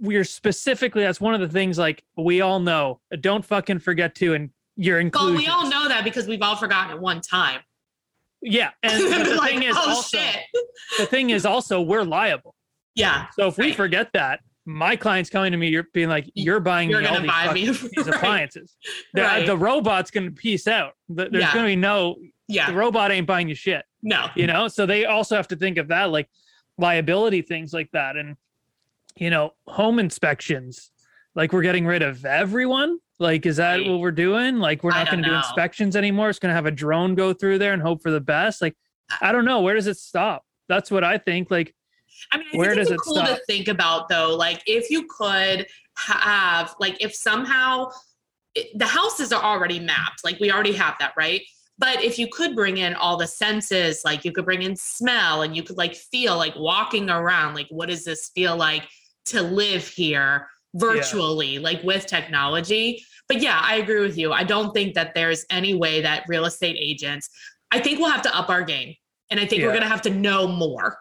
we 0.00 0.16
are 0.16 0.24
specifically 0.24 1.02
that's 1.02 1.20
one 1.20 1.34
of 1.34 1.40
the 1.40 1.48
things 1.48 1.78
like 1.78 2.04
we 2.16 2.40
all 2.40 2.60
know. 2.60 3.00
Don't 3.20 3.44
fucking 3.44 3.80
forget 3.80 4.14
to 4.16 4.34
and 4.34 4.50
your 4.76 5.02
Well, 5.12 5.34
we 5.34 5.48
all 5.48 5.68
know 5.68 5.88
that 5.88 6.04
because 6.04 6.26
we've 6.28 6.42
all 6.42 6.56
forgotten 6.56 6.96
it 6.96 7.00
one 7.00 7.20
time. 7.20 7.60
Yeah, 8.40 8.70
and 8.82 9.02
the 9.02 9.34
like, 9.36 9.50
thing 9.50 9.62
is 9.64 9.76
oh 9.76 9.90
also 9.90 10.18
shit. 10.18 10.40
the 10.98 11.06
thing 11.06 11.30
is 11.30 11.44
also 11.44 11.80
we're 11.80 12.04
liable. 12.04 12.54
Yeah. 12.94 13.26
So 13.38 13.48
if 13.48 13.58
we 13.58 13.72
forget 13.72 14.10
that, 14.12 14.40
my 14.66 14.96
client's 14.96 15.28
coming 15.30 15.52
to 15.52 15.58
me, 15.58 15.68
you're 15.68 15.86
being 15.92 16.08
like, 16.08 16.30
you're 16.34 16.60
buying 16.60 16.88
You're 16.90 17.00
me 17.02 17.06
all 17.06 17.20
these, 17.20 17.26
buy 17.30 17.46
fucking- 17.46 17.66
me. 17.66 17.70
these 17.70 17.82
Right. 17.96 18.08
appliances. 18.08 18.76
The, 19.12 19.22
uh, 19.22 19.26
Right. 19.26 19.46
the 19.46 19.56
robot's 19.56 20.10
going 20.10 20.26
to 20.26 20.32
piece 20.32 20.66
out. 20.66 20.92
The- 21.08 21.28
There's 21.30 21.44
Yeah. 21.44 21.52
going 21.52 21.64
to 21.66 21.68
be 21.72 21.76
no, 21.76 22.16
Yeah. 22.48 22.70
the 22.70 22.76
robot 22.76 23.10
ain't 23.12 23.26
buying 23.26 23.48
you 23.48 23.54
shit. 23.54 23.84
No. 24.02 24.26
you 24.34 24.46
know 24.46 24.68
so 24.68 24.84
they 24.84 25.06
also 25.06 25.34
have 25.34 25.48
to 25.48 25.56
think 25.56 25.78
of 25.78 25.88
that 25.88 26.10
like 26.10 26.28
liability 26.76 27.40
things 27.40 27.72
like 27.72 27.90
that 27.92 28.16
and 28.18 28.36
you 29.16 29.30
know 29.30 29.54
home 29.66 29.98
inspections 29.98 30.90
like 31.34 31.54
we're 31.54 31.62
getting 31.62 31.86
rid 31.86 32.02
of 32.02 32.22
everyone 32.26 32.98
like 33.18 33.46
is 33.46 33.56
that 33.56 33.80
what 33.86 34.00
we're 34.00 34.10
doing 34.10 34.56
like 34.58 34.82
we're 34.84 34.90
not 34.90 35.10
going 35.10 35.22
to 35.22 35.28
do 35.30 35.34
inspections 35.34 35.96
anymore 35.96 36.28
it's 36.28 36.38
going 36.38 36.50
to 36.50 36.54
have 36.54 36.66
a 36.66 36.70
drone 36.70 37.14
go 37.14 37.32
through 37.32 37.56
there 37.58 37.72
and 37.72 37.80
hope 37.80 38.02
for 38.02 38.10
the 38.10 38.20
best 38.20 38.60
like 38.60 38.76
i 39.22 39.32
don't 39.32 39.46
know 39.46 39.62
where 39.62 39.74
does 39.74 39.86
it 39.86 39.96
stop 39.96 40.44
that's 40.68 40.90
what 40.90 41.02
i 41.02 41.16
think 41.16 41.50
like 41.50 41.74
I 42.32 42.38
mean, 42.38 42.46
I 42.52 42.56
Where 42.56 42.70
think 42.74 42.78
does 42.78 42.90
it's 42.90 43.02
it 43.02 43.04
cool 43.04 43.22
to 43.22 43.40
think 43.46 43.68
about 43.68 44.08
though. 44.08 44.34
Like, 44.34 44.62
if 44.66 44.90
you 44.90 45.06
could 45.06 45.66
have, 45.96 46.74
like, 46.80 46.96
if 47.00 47.14
somehow 47.14 47.90
it, 48.54 48.76
the 48.78 48.86
houses 48.86 49.32
are 49.32 49.42
already 49.42 49.80
mapped, 49.80 50.24
like 50.24 50.38
we 50.40 50.50
already 50.50 50.72
have 50.72 50.94
that, 51.00 51.12
right? 51.16 51.42
But 51.76 52.04
if 52.04 52.18
you 52.18 52.28
could 52.28 52.54
bring 52.54 52.76
in 52.76 52.94
all 52.94 53.16
the 53.16 53.26
senses, 53.26 54.02
like 54.04 54.24
you 54.24 54.32
could 54.32 54.44
bring 54.44 54.62
in 54.62 54.76
smell, 54.76 55.42
and 55.42 55.56
you 55.56 55.62
could 55.62 55.76
like 55.76 55.94
feel 55.94 56.36
like 56.36 56.54
walking 56.56 57.10
around, 57.10 57.54
like 57.54 57.66
what 57.70 57.88
does 57.88 58.04
this 58.04 58.30
feel 58.34 58.56
like 58.56 58.88
to 59.26 59.42
live 59.42 59.86
here 59.86 60.48
virtually, 60.74 61.58
like 61.58 61.82
with 61.82 62.06
technology? 62.06 63.04
But 63.26 63.40
yeah, 63.40 63.58
I 63.60 63.76
agree 63.76 64.00
with 64.00 64.16
you. 64.16 64.32
I 64.32 64.44
don't 64.44 64.72
think 64.72 64.94
that 64.94 65.14
there's 65.14 65.44
any 65.50 65.74
way 65.74 66.02
that 66.02 66.24
real 66.28 66.44
estate 66.44 66.76
agents. 66.78 67.28
I 67.72 67.80
think 67.80 67.98
we'll 67.98 68.10
have 68.10 68.22
to 68.22 68.36
up 68.36 68.50
our 68.50 68.62
game, 68.62 68.94
and 69.30 69.40
I 69.40 69.46
think 69.46 69.62
we're 69.62 69.72
gonna 69.72 69.88
have 69.88 70.02
to 70.02 70.10
know 70.10 70.46
more. 70.46 70.98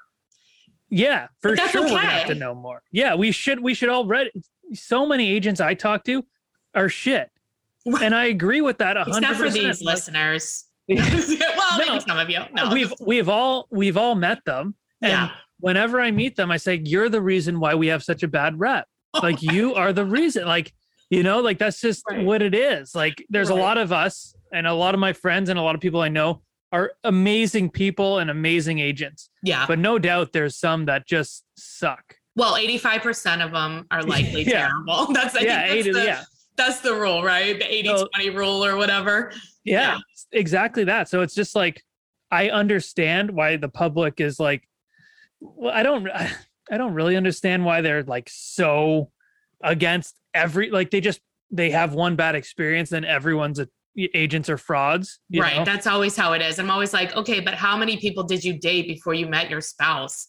Yeah 0.95 1.27
for 1.41 1.55
sure 1.57 1.81
we're 1.81 1.89
gonna 1.89 2.01
have 2.01 2.27
to 2.27 2.35
know 2.35 2.53
more 2.53 2.81
yeah 2.91 3.15
we 3.15 3.31
should 3.31 3.59
we 3.59 3.73
should 3.73 3.89
all 3.89 4.05
read 4.05 4.29
so 4.73 5.05
many 5.07 5.29
agents 5.29 5.59
i 5.59 5.73
talk 5.73 6.03
to 6.03 6.23
are 6.75 6.87
shit 6.89 7.29
and 8.01 8.13
i 8.13 8.25
agree 8.25 8.61
with 8.61 8.77
that 8.77 8.95
100% 8.95 9.07
Except 9.17 9.35
for 9.37 9.49
these 9.49 9.81
Like, 9.81 9.95
listeners. 9.95 10.65
well, 10.87 10.99
No. 10.99 11.77
maybe 11.77 11.99
some 12.01 12.17
of 12.19 12.29
you. 12.29 12.39
No. 12.53 12.71
we've 12.73 12.93
we've 13.01 13.29
all 13.29 13.67
we've 13.71 13.97
all 13.97 14.15
met 14.15 14.43
them 14.45 14.75
and 15.01 15.11
yeah. 15.11 15.29
whenever 15.59 15.99
I 16.01 16.11
meet 16.11 16.35
them, 16.35 16.51
I 16.51 16.57
say, 16.57 16.81
You're 16.83 17.09
the 17.09 17.21
reason 17.21 17.59
why 17.59 17.73
we 17.75 17.87
have 17.87 18.03
such 18.03 18.21
a 18.23 18.27
bad 18.27 18.59
rep. 18.59 18.85
Like, 19.21 19.41
you 19.41 19.75
are 19.75 19.93
the 19.93 20.05
reason. 20.05 20.45
Like, 20.45 20.73
you 21.09 21.23
know, 21.23 21.39
like 21.39 21.57
that's 21.57 21.79
just 21.81 22.03
Right. 22.09 22.25
what 22.25 22.41
it 22.41 22.53
is. 22.55 22.93
Like, 22.95 23.23
there's 23.29 23.49
a 23.49 23.55
lot 23.55 23.77
of 23.77 23.91
us 23.93 24.35
and 24.51 24.67
a 24.67 24.73
lot 24.73 24.93
of 24.93 24.99
my 24.99 25.13
friends 25.13 25.49
and 25.49 25.57
a 25.57 25.61
lot 25.61 25.73
of 25.75 25.81
people 25.81 26.01
I 26.01 26.09
know 26.09 26.41
are 26.73 26.91
amazing 27.05 27.69
people 27.69 28.17
and 28.19 28.29
amazing 28.29 28.79
agents. 28.79 29.29
yeah. 29.43 29.65
But 29.67 29.79
no 29.79 29.97
doubt 29.99 30.33
there's 30.33 30.57
some 30.57 30.85
that 30.85 31.07
just 31.07 31.45
suck. 31.55 32.17
Well, 32.35 32.55
85% 32.55 33.45
of 33.45 33.51
them 33.51 33.85
are 33.91 34.03
likely 34.03 34.43
Yeah. 34.47 34.67
terrible. 34.67 35.05
That's 35.13 35.35
I 35.35 35.41
yeah, 35.41 35.67
think 35.67 35.85
that's, 35.85 35.97
the, 35.97 36.03
yeah. 36.03 36.23
that's 36.57 36.79
the 36.81 36.93
rule, 36.95 37.23
right? 37.23 37.57
The 37.57 37.71
80 37.73 37.87
So- 37.97 38.07
20 38.15 38.29
rule 38.31 38.65
or 38.65 38.75
whatever. 38.75 39.31
yeah 39.63 39.99
exactly 40.33 40.83
that 40.85 41.07
so 41.07 41.21
it's 41.21 41.35
just 41.35 41.55
like 41.55 41.81
i 42.31 42.49
understand 42.49 43.29
why 43.31 43.55
the 43.55 43.69
public 43.69 44.19
is 44.19 44.39
like 44.39 44.67
well 45.39 45.71
i 45.73 45.83
don't 45.83 46.07
i 46.71 46.77
don't 46.77 46.93
really 46.95 47.15
understand 47.15 47.63
why 47.63 47.79
they're 47.81 48.03
like 48.03 48.27
so 48.31 49.09
against 49.63 50.19
every 50.33 50.69
like 50.71 50.89
they 50.91 50.99
just 50.99 51.21
they 51.51 51.69
have 51.69 51.93
one 51.93 52.15
bad 52.15 52.33
experience 52.35 52.89
then 52.89 53.05
everyone's 53.05 53.59
a, 53.59 53.69
agents 54.13 54.49
are 54.49 54.57
frauds 54.57 55.19
right. 55.33 55.57
know? 55.57 55.65
That's 55.65 55.85
always 55.87 56.15
how 56.17 56.33
it 56.33 56.41
is. 56.41 56.57
I'm 56.59 56.69
always 56.71 56.93
like, 56.93 57.15
okay, 57.15 57.39
but 57.39 57.53
how 57.53 57.77
many 57.77 57.97
people 57.97 58.23
did 58.23 58.43
you 58.43 58.53
date 58.59 58.87
before 58.87 59.13
you 59.13 59.27
met 59.27 59.49
your 59.49 59.61
spouse? 59.61 60.27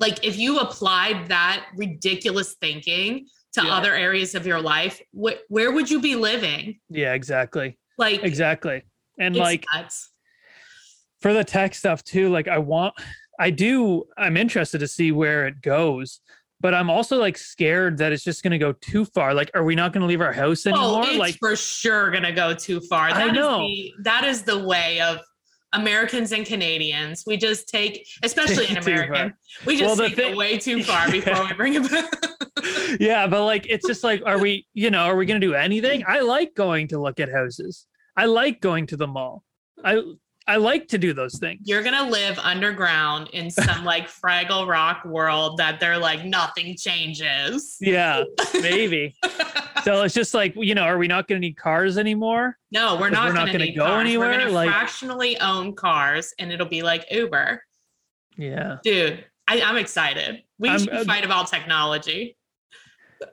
Like, 0.00 0.24
if 0.26 0.36
you 0.38 0.58
applied 0.58 1.28
that 1.28 1.66
ridiculous 1.76 2.54
thinking 2.60 3.26
to 3.52 3.64
Yeah. 3.64 3.74
other 3.76 3.94
areas 3.94 4.34
of 4.34 4.46
your 4.46 4.60
life, 4.60 5.00
wh- 5.12 5.38
where 5.48 5.70
would 5.72 5.90
you 5.90 6.00
be 6.00 6.16
living? 6.16 6.80
Yeah, 6.88 7.12
exactly. 7.12 7.78
Like, 7.98 8.22
Exactly. 8.24 8.82
And 9.18 9.36
like 9.36 9.66
nuts. 9.74 10.10
for 11.20 11.34
the 11.34 11.44
tech 11.44 11.74
stuff 11.74 12.02
too, 12.02 12.30
like 12.30 12.48
I 12.48 12.58
want 12.58 12.94
I 13.38 13.50
do 13.50 14.04
I'm 14.16 14.36
interested 14.38 14.78
to 14.78 14.88
see 14.88 15.12
where 15.12 15.46
it 15.46 15.60
goes, 15.60 16.20
but 16.62 16.72
I'm 16.74 16.88
also 16.88 17.18
like 17.18 17.36
scared 17.36 17.98
that 17.98 18.12
it's 18.12 18.24
just 18.24 18.42
gonna 18.42 18.58
go 18.58 18.72
too 18.72 19.04
far. 19.04 19.34
Like, 19.34 19.50
are 19.54 19.64
we 19.64 19.74
not 19.74 19.92
gonna 19.92 20.06
leave 20.06 20.20
our 20.20 20.32
house 20.32 20.64
oh, 20.66 20.70
anymore? 20.70 21.02
Oh, 21.04 21.08
it's 21.08 21.18
like 21.18 21.36
for 21.38 21.56
sure 21.56 22.10
gonna 22.10 22.32
go 22.32 22.54
too 22.54 22.80
far. 22.80 23.10
I 23.10 23.12
That 23.12 23.26
is 23.28 23.34
know. 23.34 23.58
the 23.58 23.92
that 24.04 24.24
is 24.24 24.42
the 24.42 24.64
way 24.64 25.00
of 25.00 25.18
Americans 25.72 26.32
and 26.32 26.46
Canadians. 26.46 27.24
We 27.26 27.36
just 27.36 27.68
take, 27.68 28.06
especially 28.22 28.66
an 28.70 28.78
American, 28.78 29.34
we 29.66 29.76
just 29.76 29.98
Well, 29.98 30.08
take 30.08 30.16
thing- 30.16 30.32
it 30.32 30.36
way 30.36 30.56
too 30.58 30.82
far 30.82 31.10
before 31.10 31.44
we 31.44 31.52
bring 31.54 31.74
it 31.74 31.90
back. 31.90 32.10
yeah, 33.00 33.26
but 33.26 33.44
like 33.44 33.66
it's 33.68 33.86
just 33.86 34.04
like, 34.04 34.22
are 34.24 34.38
we, 34.38 34.66
you 34.72 34.90
know, 34.90 35.00
are 35.04 35.16
we 35.16 35.26
gonna 35.26 35.40
do 35.40 35.54
anything? 35.54 36.04
I 36.06 36.20
like 36.20 36.54
going 36.54 36.88
to 36.88 37.00
look 37.00 37.18
at 37.18 37.30
houses. 37.30 37.86
I 38.16 38.26
like 38.26 38.60
going 38.60 38.86
to 38.88 38.96
the 38.96 39.06
mall. 39.06 39.42
I 39.84 40.00
I 40.48 40.56
like 40.56 40.88
to 40.88 40.98
do 40.98 41.12
those 41.12 41.38
things. 41.38 41.60
You're 41.64 41.82
gonna 41.82 42.08
live 42.10 42.38
underground 42.38 43.28
in 43.32 43.50
some 43.50 43.84
like 43.92 44.08
Fraggle 44.08 44.66
Rock 44.66 45.04
world 45.04 45.58
that 45.58 45.78
they're 45.80 45.98
like 45.98 46.24
nothing 46.24 46.76
changes. 46.76 47.76
yeah, 47.80 48.24
maybe. 48.54 49.14
so 49.84 50.02
it's 50.02 50.14
just 50.14 50.34
like, 50.34 50.54
you 50.56 50.74
know, 50.74 50.82
are 50.82 50.98
we 50.98 51.06
not 51.06 51.28
gonna 51.28 51.40
need 51.40 51.56
cars 51.56 51.96
anymore? 51.98 52.58
No, 52.72 52.96
we're 52.96 53.10
not 53.10 53.28
we're 53.28 53.34
not 53.34 53.46
gonna, 53.46 53.58
gonna 53.58 53.72
go 53.72 53.84
cars. 53.86 54.00
anywhere, 54.00 54.30
We're 54.32 54.38
gonna 54.38 54.50
like- 54.50 54.70
fractionally 54.70 55.38
own 55.40 55.74
cars, 55.74 56.34
and 56.38 56.50
it'll 56.52 56.66
be 56.66 56.82
like 56.82 57.06
Uber, 57.10 57.62
Yeah. 58.36 58.78
dude. 58.82 59.24
I, 59.48 59.60
I'm 59.62 59.76
excited. 59.76 60.42
We 60.58 60.68
I'm- 60.70 60.78
should 60.80 60.92
uh, 60.92 61.04
fight 61.04 61.24
about 61.24 61.48
technology. 61.48 62.36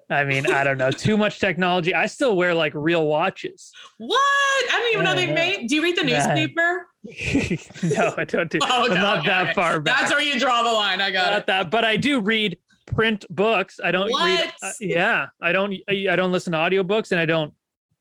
I 0.08 0.24
mean, 0.24 0.46
I 0.52 0.64
don't 0.64 0.78
know. 0.78 0.92
Too 0.92 1.18
much 1.18 1.40
technology. 1.40 1.96
I 1.96 2.06
still 2.06 2.36
wear 2.36 2.54
like 2.54 2.74
real 2.76 3.08
watches. 3.08 3.72
What? 3.98 4.20
I 4.20 4.78
didn't 4.82 4.94
even 4.94 5.06
know 5.06 5.16
they 5.16 5.28
Yeah. 5.28 5.34
made. 5.58 5.68
Do 5.68 5.74
you 5.76 5.82
read 5.82 5.96
the 5.98 6.06
Yeah. 6.06 6.28
newspaper? 6.28 6.86
No, 7.04 8.14
I 8.18 8.26
don't 8.26 8.50
do. 8.50 8.60
Oh, 8.64 8.86
I'm 8.86 8.92
okay, 8.92 9.02
not 9.02 9.20
okay, 9.20 9.28
that 9.28 9.56
far 9.56 9.80
back. 9.80 10.00
That's 10.00 10.12
where 10.12 10.22
you 10.22 10.40
draw 10.40 10.64
the 10.64 10.72
line. 10.72 11.02
I 11.02 11.12
got 11.12 11.32
not 11.32 11.40
it. 11.42 11.48
that, 11.48 11.72
but 11.72 11.86
I 11.86 11.98
do 11.98 12.20
read 12.20 12.58
print 12.86 13.26
books. 13.30 13.80
I 13.84 13.92
don't 13.92 14.08
read. 14.08 14.54
Uh, 14.62 14.72
yeah, 14.80 15.28
I 15.42 15.52
don't. 15.52 15.76
I, 15.88 16.16
don't 16.16 16.32
listen 16.32 16.54
to 16.54 16.58
audiobooks, 16.58 17.12
and 17.12 17.20
I 17.20 17.26
don't 17.26 17.54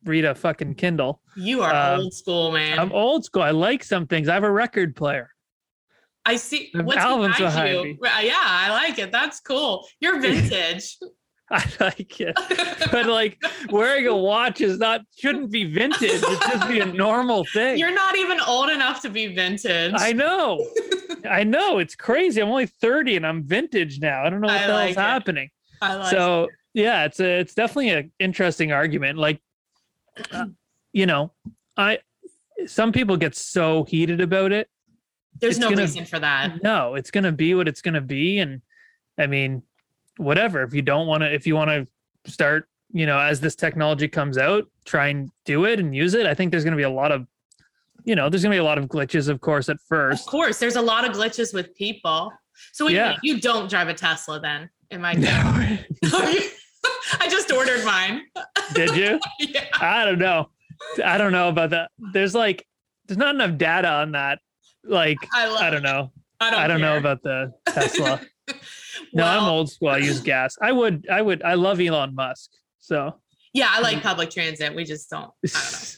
read 0.05 0.25
a 0.25 0.35
fucking 0.35 0.75
Kindle. 0.75 1.21
You 1.37 1.63
are 1.63 1.75
Um, 1.75 2.01
old 2.01 2.15
school, 2.15 2.53
man. 2.53 2.79
I'm 2.79 2.93
old 2.93 3.25
school. 3.25 3.43
I 3.43 3.51
like 3.51 3.85
some 3.85 4.07
things. 4.07 4.29
I 4.29 4.35
have 4.35 4.45
a 4.45 4.51
record 4.51 4.97
player. 4.97 5.31
I 6.25 6.37
see. 6.37 6.71
What's 6.75 6.99
albums 6.99 7.37
behind 7.39 7.55
behind 7.55 7.75
you? 7.75 7.83
me. 7.95 7.99
Yeah, 8.27 8.35
I 8.37 8.71
like 8.71 8.99
it. 8.99 9.13
That's 9.13 9.41
cool. 9.41 9.87
You're 10.01 10.21
vintage. 10.21 10.99
I 11.51 11.65
like 11.81 12.21
it, 12.21 12.35
but 12.93 13.07
like 13.07 13.41
wearing 13.71 14.07
a 14.07 14.15
watch 14.17 14.61
is 14.61 14.79
not 14.79 15.01
shouldn't 15.17 15.51
be 15.51 15.65
vintage. 15.65 16.21
It 16.23 16.43
should 16.43 16.69
be 16.69 16.81
a 16.81 16.87
normal 16.87 17.45
thing. 17.55 17.79
You're 17.79 17.95
not 17.95 18.17
even 18.17 18.39
old 18.41 18.69
enough 18.69 19.01
to 19.03 19.09
be 19.09 19.35
vintage. 19.35 19.95
I 19.97 20.13
know. 20.13 20.67
I 21.31 21.45
know. 21.45 21.79
It's 21.79 21.97
crazy. 21.97 22.43
I'm 22.43 22.49
only 22.49 22.67
30 22.67 23.17
and 23.17 23.27
I'm 23.27 23.43
vintage 23.45 23.99
now. 23.99 24.25
I 24.25 24.31
don't 24.31 24.43
know 24.43 24.49
what 24.49 24.61
I 24.61 24.67
the 24.67 24.73
like 24.75 24.85
hell's 24.89 24.97
it. 24.97 25.01
happening. 25.01 25.49
I 25.81 25.95
like 25.95 26.11
so 26.11 26.49
yeah, 26.75 27.05
it's 27.07 27.19
a, 27.19 27.41
it's 27.41 27.55
definitely 27.55 27.91
an 27.91 28.13
interesting 28.19 28.73
argument. 28.73 29.19
Like, 29.19 29.41
uh, 30.31 30.47
you 30.93 31.07
know, 31.07 31.33
I 31.79 32.01
some 32.67 32.93
people 32.93 33.17
get 33.17 33.35
so 33.35 33.85
heated 33.85 34.21
about 34.21 34.53
it. 34.53 34.69
There's 35.41 35.57
it's 35.57 35.61
no 35.61 35.71
gonna- 35.71 35.83
reason 35.83 36.05
for 36.05 36.19
that. 36.19 36.63
No, 36.63 36.95
it's 36.95 37.11
gonna 37.11 37.33
be 37.33 37.55
what 37.55 37.69
it's 37.69 37.81
gonna 37.81 38.01
be, 38.03 38.39
and 38.39 38.61
I 39.19 39.27
mean, 39.29 39.63
whatever. 40.19 40.63
If 40.63 40.75
you 40.75 40.83
don't 40.83 41.07
want 41.07 41.23
to, 41.23 41.33
if 41.33 41.47
you 41.47 41.55
want 41.55 41.71
to 41.71 42.31
start, 42.31 42.69
you 42.93 43.07
know, 43.07 43.19
as 43.19 43.41
this 43.41 43.55
technology 43.55 44.09
comes 44.09 44.39
out, 44.39 44.67
try 44.85 45.09
and 45.09 45.31
do 45.45 45.65
it 45.65 45.79
and 45.81 45.95
use 45.95 46.15
it. 46.15 46.27
I 46.27 46.35
think 46.35 46.51
there's 46.51 46.65
gonna 46.65 46.77
be 46.77 46.83
a 46.85 46.91
lot 46.91 47.13
of, 47.13 47.27
you 48.05 48.15
know, 48.15 48.29
there's 48.29 48.43
gonna 48.43 48.55
be 48.55 48.59
a 48.59 48.65
lot 48.65 48.79
of 48.79 48.87
glitches, 48.87 49.29
of 49.29 49.41
course, 49.41 49.69
at 49.69 49.79
first. 49.89 50.27
Of 50.27 50.31
course, 50.31 50.59
there's 50.59 50.77
a 50.77 50.83
lot 50.83 51.05
of 51.09 51.15
glitches 51.17 51.53
with 51.55 51.75
people. 51.75 52.33
So 52.73 52.87
wait, 52.87 52.95
Yeah. 52.95 53.17
you 53.23 53.41
don't 53.41 53.69
drive 53.71 53.89
a 53.89 53.95
Tesla 53.95 54.41
then? 54.41 54.69
Am 54.91 55.05
I 55.05 55.15
good? 55.15 55.87
I 57.21 57.29
just 57.31 57.51
ordered 57.53 57.85
mine. 57.85 58.23
Did 58.75 58.95
you? 58.97 59.21
yeah. 59.41 59.65
I 59.81 60.05
don't 60.05 60.19
know. 60.19 60.51
I 61.05 61.19
don't 61.19 61.33
know 61.33 61.49
about 61.49 61.71
that. 61.71 61.91
There's 62.13 62.35
like 62.35 62.67
there's 63.07 63.19
not 63.19 63.35
enough 63.35 63.57
data 63.59 63.89
on 63.89 64.13
that. 64.13 64.39
Like 64.85 65.19
I 65.35 65.49
I 65.49 65.71
don't 65.71 65.83
know. 65.83 66.13
I 66.41 66.51
don't, 66.51 66.61
I 66.61 66.67
don't 66.69 66.81
know 66.81 66.97
about 66.97 67.23
the 67.23 67.53
Tesla. 67.67 68.21
No, 69.13 69.25
I'm 69.25 69.45
old 69.45 69.71
school. 69.71 69.89
I 69.89 69.99
use 69.99 70.21
gas. 70.21 70.57
I 70.63 70.73
would 70.73 71.07
I 71.11 71.23
would 71.23 71.43
I 71.43 71.55
love 71.55 71.81
Elon 71.81 72.15
Musk. 72.15 72.51
So 72.81 73.15
Yeah, 73.53 73.69
I 73.71 73.81
like 73.81 74.03
public 74.03 74.31
transit. 74.31 74.75
We 74.75 74.85
just 74.85 75.11
don't. 75.11 75.31
I 75.45 75.49
don't 75.49 75.73
know. 75.73 75.79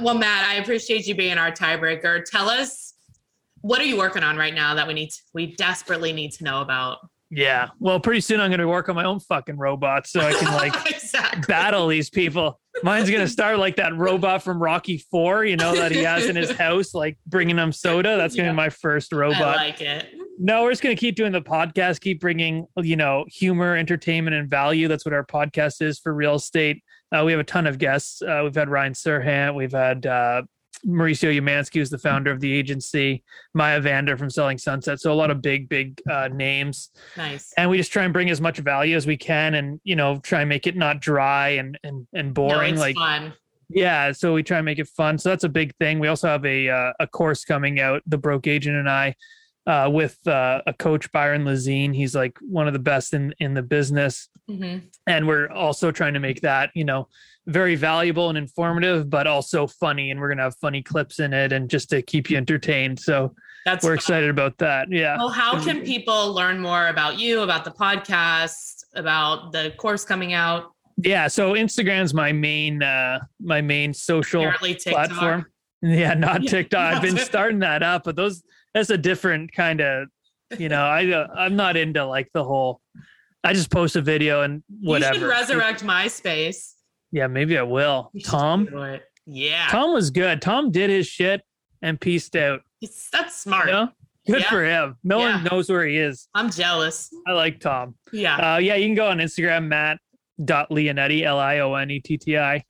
Well, 0.00 0.14
Matt, 0.14 0.48
I 0.48 0.54
appreciate 0.54 1.06
you 1.06 1.14
being 1.14 1.36
our 1.38 1.50
tiebreaker. 1.52 2.24
Tell 2.24 2.48
us 2.48 2.94
what 3.60 3.78
are 3.80 3.84
you 3.84 3.96
working 3.98 4.22
on 4.22 4.36
right 4.36 4.54
now 4.54 4.74
that 4.74 4.86
we 4.88 4.94
need 4.94 5.10
to, 5.10 5.18
we 5.34 5.54
desperately 5.54 6.12
need 6.14 6.32
to 6.32 6.44
know 6.44 6.62
about. 6.62 6.98
yeah. 7.30 7.68
Well, 7.78 8.00
pretty 8.00 8.20
soon 8.22 8.40
I'm 8.40 8.50
gonna 8.50 8.66
work 8.68 8.88
on 8.88 8.94
my 8.94 9.04
own 9.04 9.20
fucking 9.20 9.56
robot 9.58 10.06
so 10.06 10.20
I 10.20 10.32
can 10.32 10.52
like 10.54 10.74
exactly. 10.90 11.42
battle 11.46 11.88
these 11.88 12.08
people. 12.10 12.58
Mine's 12.82 13.10
gonna 13.10 13.28
start 13.28 13.58
like 13.58 13.76
that 13.76 13.94
robot 13.96 14.42
from 14.42 14.62
Rocky 14.62 14.98
Four, 15.10 15.44
you 15.44 15.56
know, 15.56 15.74
that 15.74 15.92
he 15.92 16.02
has 16.04 16.24
in 16.26 16.36
his 16.36 16.50
house, 16.64 16.94
like 16.94 17.18
bringing 17.26 17.56
him 17.58 17.70
soda. 17.72 18.16
That's 18.16 18.34
gonna 18.34 18.48
Yeah. 18.48 18.52
be 18.52 18.56
my 18.56 18.70
first 18.70 19.12
robot. 19.12 19.42
I 19.42 19.54
like 19.56 19.80
it. 19.82 20.06
No, 20.44 20.64
we're 20.64 20.72
just 20.72 20.82
going 20.82 20.96
to 20.96 20.98
keep 21.00 21.14
doing 21.14 21.30
the 21.30 21.40
podcast, 21.40 22.00
keep 22.00 22.20
bringing, 22.20 22.66
you 22.78 22.96
know, 22.96 23.24
humor, 23.28 23.76
entertainment, 23.76 24.34
and 24.34 24.50
value. 24.50 24.88
That's 24.88 25.04
what 25.04 25.14
our 25.14 25.24
podcast 25.24 25.80
is 25.80 26.00
for 26.00 26.12
real 26.12 26.34
estate. 26.34 26.82
Uh, 27.14 27.22
we 27.24 27.30
have 27.30 27.40
a 27.40 27.44
ton 27.44 27.64
of 27.68 27.78
guests. 27.78 28.20
Uh, 28.22 28.40
we've 28.42 28.54
had 28.54 28.68
Ryan 28.68 28.92
Serhant. 28.92 29.54
We've 29.54 29.70
had 29.70 30.04
uh, 30.04 30.42
Mauricio 30.84 31.32
Umansky, 31.40 31.74
who's 31.74 31.90
the 31.90 31.98
founder 31.98 32.32
of 32.32 32.40
the 32.40 32.52
agency, 32.52 33.22
Maya 33.54 33.80
Vander 33.80 34.16
from 34.16 34.30
Selling 34.30 34.58
Sunset. 34.58 35.00
So 35.00 35.12
a 35.12 35.14
lot 35.14 35.30
of 35.30 35.40
big, 35.42 35.68
big 35.68 36.00
uh, 36.10 36.28
names. 36.32 36.90
Nice. 37.16 37.52
And 37.56 37.70
we 37.70 37.76
just 37.76 37.92
try 37.92 38.02
and 38.02 38.12
bring 38.12 38.28
as 38.28 38.40
much 38.40 38.58
value 38.58 38.96
as 38.96 39.06
we 39.06 39.16
can 39.16 39.54
and, 39.54 39.80
you 39.84 39.94
know, 39.94 40.18
try 40.24 40.40
and 40.40 40.48
make 40.48 40.66
it 40.66 40.74
not 40.76 41.00
dry 41.00 41.50
and, 41.50 41.78
and, 41.84 42.04
and 42.14 42.28
No, 42.28 42.32
boring. 42.32 42.72
it's 42.72 42.80
like, 42.80 42.96
fun. 42.96 43.32
yeah, 43.68 44.10
so 44.10 44.34
we 44.34 44.42
try 44.42 44.58
and 44.58 44.64
make 44.64 44.80
it 44.80 44.88
fun. 44.88 45.18
So 45.18 45.28
that's 45.28 45.44
a 45.44 45.48
big 45.48 45.72
thing. 45.76 46.00
We 46.00 46.08
also 46.08 46.26
have 46.26 46.44
a 46.44 46.68
uh, 46.68 46.92
a 46.98 47.06
course 47.06 47.44
coming 47.44 47.78
out, 47.78 48.02
the 48.06 48.18
broke 48.18 48.48
agent 48.48 48.74
and 48.76 48.90
I, 48.90 49.14
uh, 49.66 49.88
with 49.92 50.26
uh, 50.26 50.62
a 50.66 50.72
coach 50.72 51.10
Byron 51.12 51.44
Lazine. 51.44 51.94
He's 51.94 52.14
like 52.14 52.38
one 52.40 52.66
of 52.66 52.72
the 52.72 52.78
best 52.78 53.14
in 53.14 53.34
in 53.38 53.54
the 53.54 53.62
business, 53.62 54.28
hmm 54.48 54.78
and 55.06 55.26
we're 55.26 55.50
also 55.50 55.90
trying 55.90 56.14
to 56.14 56.20
make 56.20 56.40
that 56.42 56.70
you 56.74 56.84
know 56.84 57.08
very 57.46 57.74
valuable 57.74 58.28
and 58.28 58.38
informative, 58.38 59.10
but 59.10 59.26
also 59.26 59.66
funny. 59.66 60.10
And 60.10 60.20
we're 60.20 60.28
gonna 60.28 60.42
have 60.42 60.56
funny 60.56 60.82
clips 60.82 61.20
in 61.20 61.32
it, 61.32 61.52
and 61.52 61.68
just 61.68 61.90
to 61.90 62.02
keep 62.02 62.30
you 62.30 62.36
entertained. 62.36 63.00
So 63.00 63.34
That's 63.64 63.84
we're 63.84 63.90
fun. 63.90 63.96
excited 63.96 64.30
about 64.30 64.58
that. 64.58 64.88
Yeah. 64.90 65.16
Well, 65.16 65.28
how 65.28 65.62
can 65.62 65.82
people 65.82 66.32
learn 66.32 66.60
more 66.60 66.88
about 66.88 67.18
you, 67.18 67.40
about 67.40 67.64
the 67.64 67.72
podcast, 67.72 68.84
about 68.94 69.52
the 69.52 69.72
course 69.76 70.04
coming 70.04 70.32
out? 70.32 70.72
Yeah, 70.98 71.26
so 71.28 71.52
Instagram's 71.54 72.14
my 72.14 72.32
main 72.32 72.82
uh 72.82 73.20
my 73.40 73.60
main 73.60 73.94
social 73.94 74.52
platform. 74.86 75.46
Yeah, 75.80 76.14
not 76.14 76.42
TikTok. 76.46 76.94
I've 76.96 77.02
been 77.02 77.16
starting 77.32 77.60
that 77.60 77.82
up, 77.82 78.04
but 78.04 78.14
those 78.14 78.42
that's 78.74 78.90
a 78.90 78.98
different 78.98 79.52
kind 79.52 79.80
of, 79.80 80.08
you 80.58 80.68
know, 80.68 80.82
I 80.84 81.06
uh, 81.10 81.26
I'm 81.36 81.56
not 81.56 81.76
into 81.76 82.04
like 82.06 82.28
the 82.34 82.44
whole. 82.44 82.80
I 83.44 83.52
just 83.54 83.70
post 83.70 83.96
a 83.96 84.00
video 84.02 84.42
and 84.42 84.62
whatever. 84.80 85.14
You 85.14 85.20
should 85.20 85.28
resurrect 85.28 85.82
MySpace. 85.84 86.74
Yeah, 87.10 87.26
maybe 87.26 87.58
I 87.58 87.62
will. 87.62 88.10
Tom. 88.24 88.68
Yeah. 89.26 89.66
Tom 89.68 89.92
was 89.92 90.10
good. 90.10 90.40
Tom 90.40 90.70
did 90.70 90.90
his 90.90 91.06
shit 91.06 91.42
and 91.82 92.00
pieced 92.00 92.36
out. 92.36 92.60
It's, 92.80 93.08
that's 93.10 93.36
smart. 93.40 93.66
You 93.66 93.72
know? 93.72 93.88
Good 94.28 94.42
Yeah. 94.42 94.48
for 94.48 94.64
him. 94.64 94.96
No 95.02 95.18
Yeah. 95.18 95.34
one 95.34 95.44
knows 95.44 95.68
where 95.68 95.84
he 95.84 95.96
is. 95.96 96.28
I'm 96.34 96.50
jealous. 96.50 97.10
I 97.26 97.32
like 97.32 97.58
Tom. 97.60 97.96
Yeah. 98.12 98.54
Uh, 98.54 98.58
yeah, 98.58 98.76
you 98.76 98.86
can 98.86 98.94
go 98.94 99.08
on 99.08 99.18
Instagram, 99.18 99.66
Matt 99.66 99.98
dot 100.44 100.70
Lionetti, 100.70 101.22
L 101.22 101.38
I 101.40 101.58
O 101.58 101.74
N 101.74 101.90
E 101.90 101.98
T 102.00 102.16
T 102.16 102.38
I, 102.38 102.62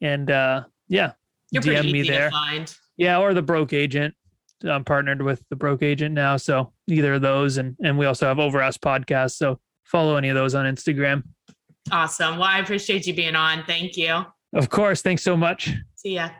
and 0.00 0.30
uh, 0.30 0.62
yeah, 0.88 1.12
You're 1.50 1.62
DM 1.62 1.92
me 1.92 2.02
there. 2.08 2.30
find. 2.30 2.74
Yeah, 2.96 3.18
or 3.18 3.34
the 3.34 3.42
broke 3.42 3.72
agent. 3.74 4.14
I'm 4.64 4.84
partnered 4.84 5.22
with 5.22 5.42
the 5.50 5.56
broke 5.56 5.82
agent 5.82 6.14
now, 6.14 6.36
so 6.36 6.72
either 6.88 7.14
of 7.14 7.22
those, 7.22 7.58
and 7.58 7.76
and 7.82 7.98
we 7.98 8.06
also 8.06 8.26
have 8.26 8.38
Over 8.38 8.62
Us 8.62 8.78
podcast. 8.78 9.32
So 9.32 9.58
follow 9.84 10.16
any 10.16 10.28
of 10.28 10.34
those 10.34 10.54
on 10.54 10.64
Instagram. 10.66 11.22
Awesome. 11.90 12.38
Well, 12.38 12.48
I 12.48 12.58
appreciate 12.58 13.06
you 13.06 13.14
being 13.14 13.36
on. 13.36 13.64
Thank 13.64 13.96
you. 13.96 14.24
Of 14.54 14.70
course. 14.70 15.02
Thanks 15.02 15.22
so 15.22 15.36
much. 15.36 15.72
See 15.94 16.14
ya. 16.14 16.30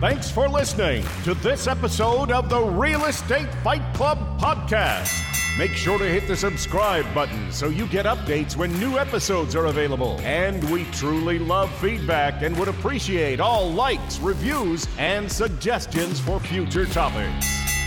Thanks 0.00 0.30
for 0.30 0.48
listening 0.48 1.04
to 1.24 1.34
this 1.34 1.66
episode 1.66 2.30
of 2.30 2.48
the 2.48 2.60
Real 2.60 3.04
Estate 3.04 3.52
Fight 3.62 3.82
Club 3.94 4.18
podcast. 4.40 5.12
Make 5.60 5.74
sure 5.74 5.98
to 5.98 6.06
hit 6.06 6.26
the 6.26 6.34
subscribe 6.34 7.04
button 7.12 7.52
so 7.52 7.68
you 7.68 7.86
get 7.86 8.06
updates 8.06 8.56
when 8.56 8.72
new 8.80 8.96
episodes 8.96 9.54
are 9.54 9.66
available. 9.66 10.18
And 10.22 10.64
we 10.70 10.84
truly 10.86 11.38
love 11.38 11.70
feedback 11.80 12.40
and 12.40 12.58
would 12.58 12.68
appreciate 12.68 13.40
all 13.40 13.70
likes, 13.70 14.18
reviews, 14.20 14.88
and 14.96 15.30
suggestions 15.30 16.18
for 16.18 16.40
future 16.40 16.86
topics. 16.86 17.79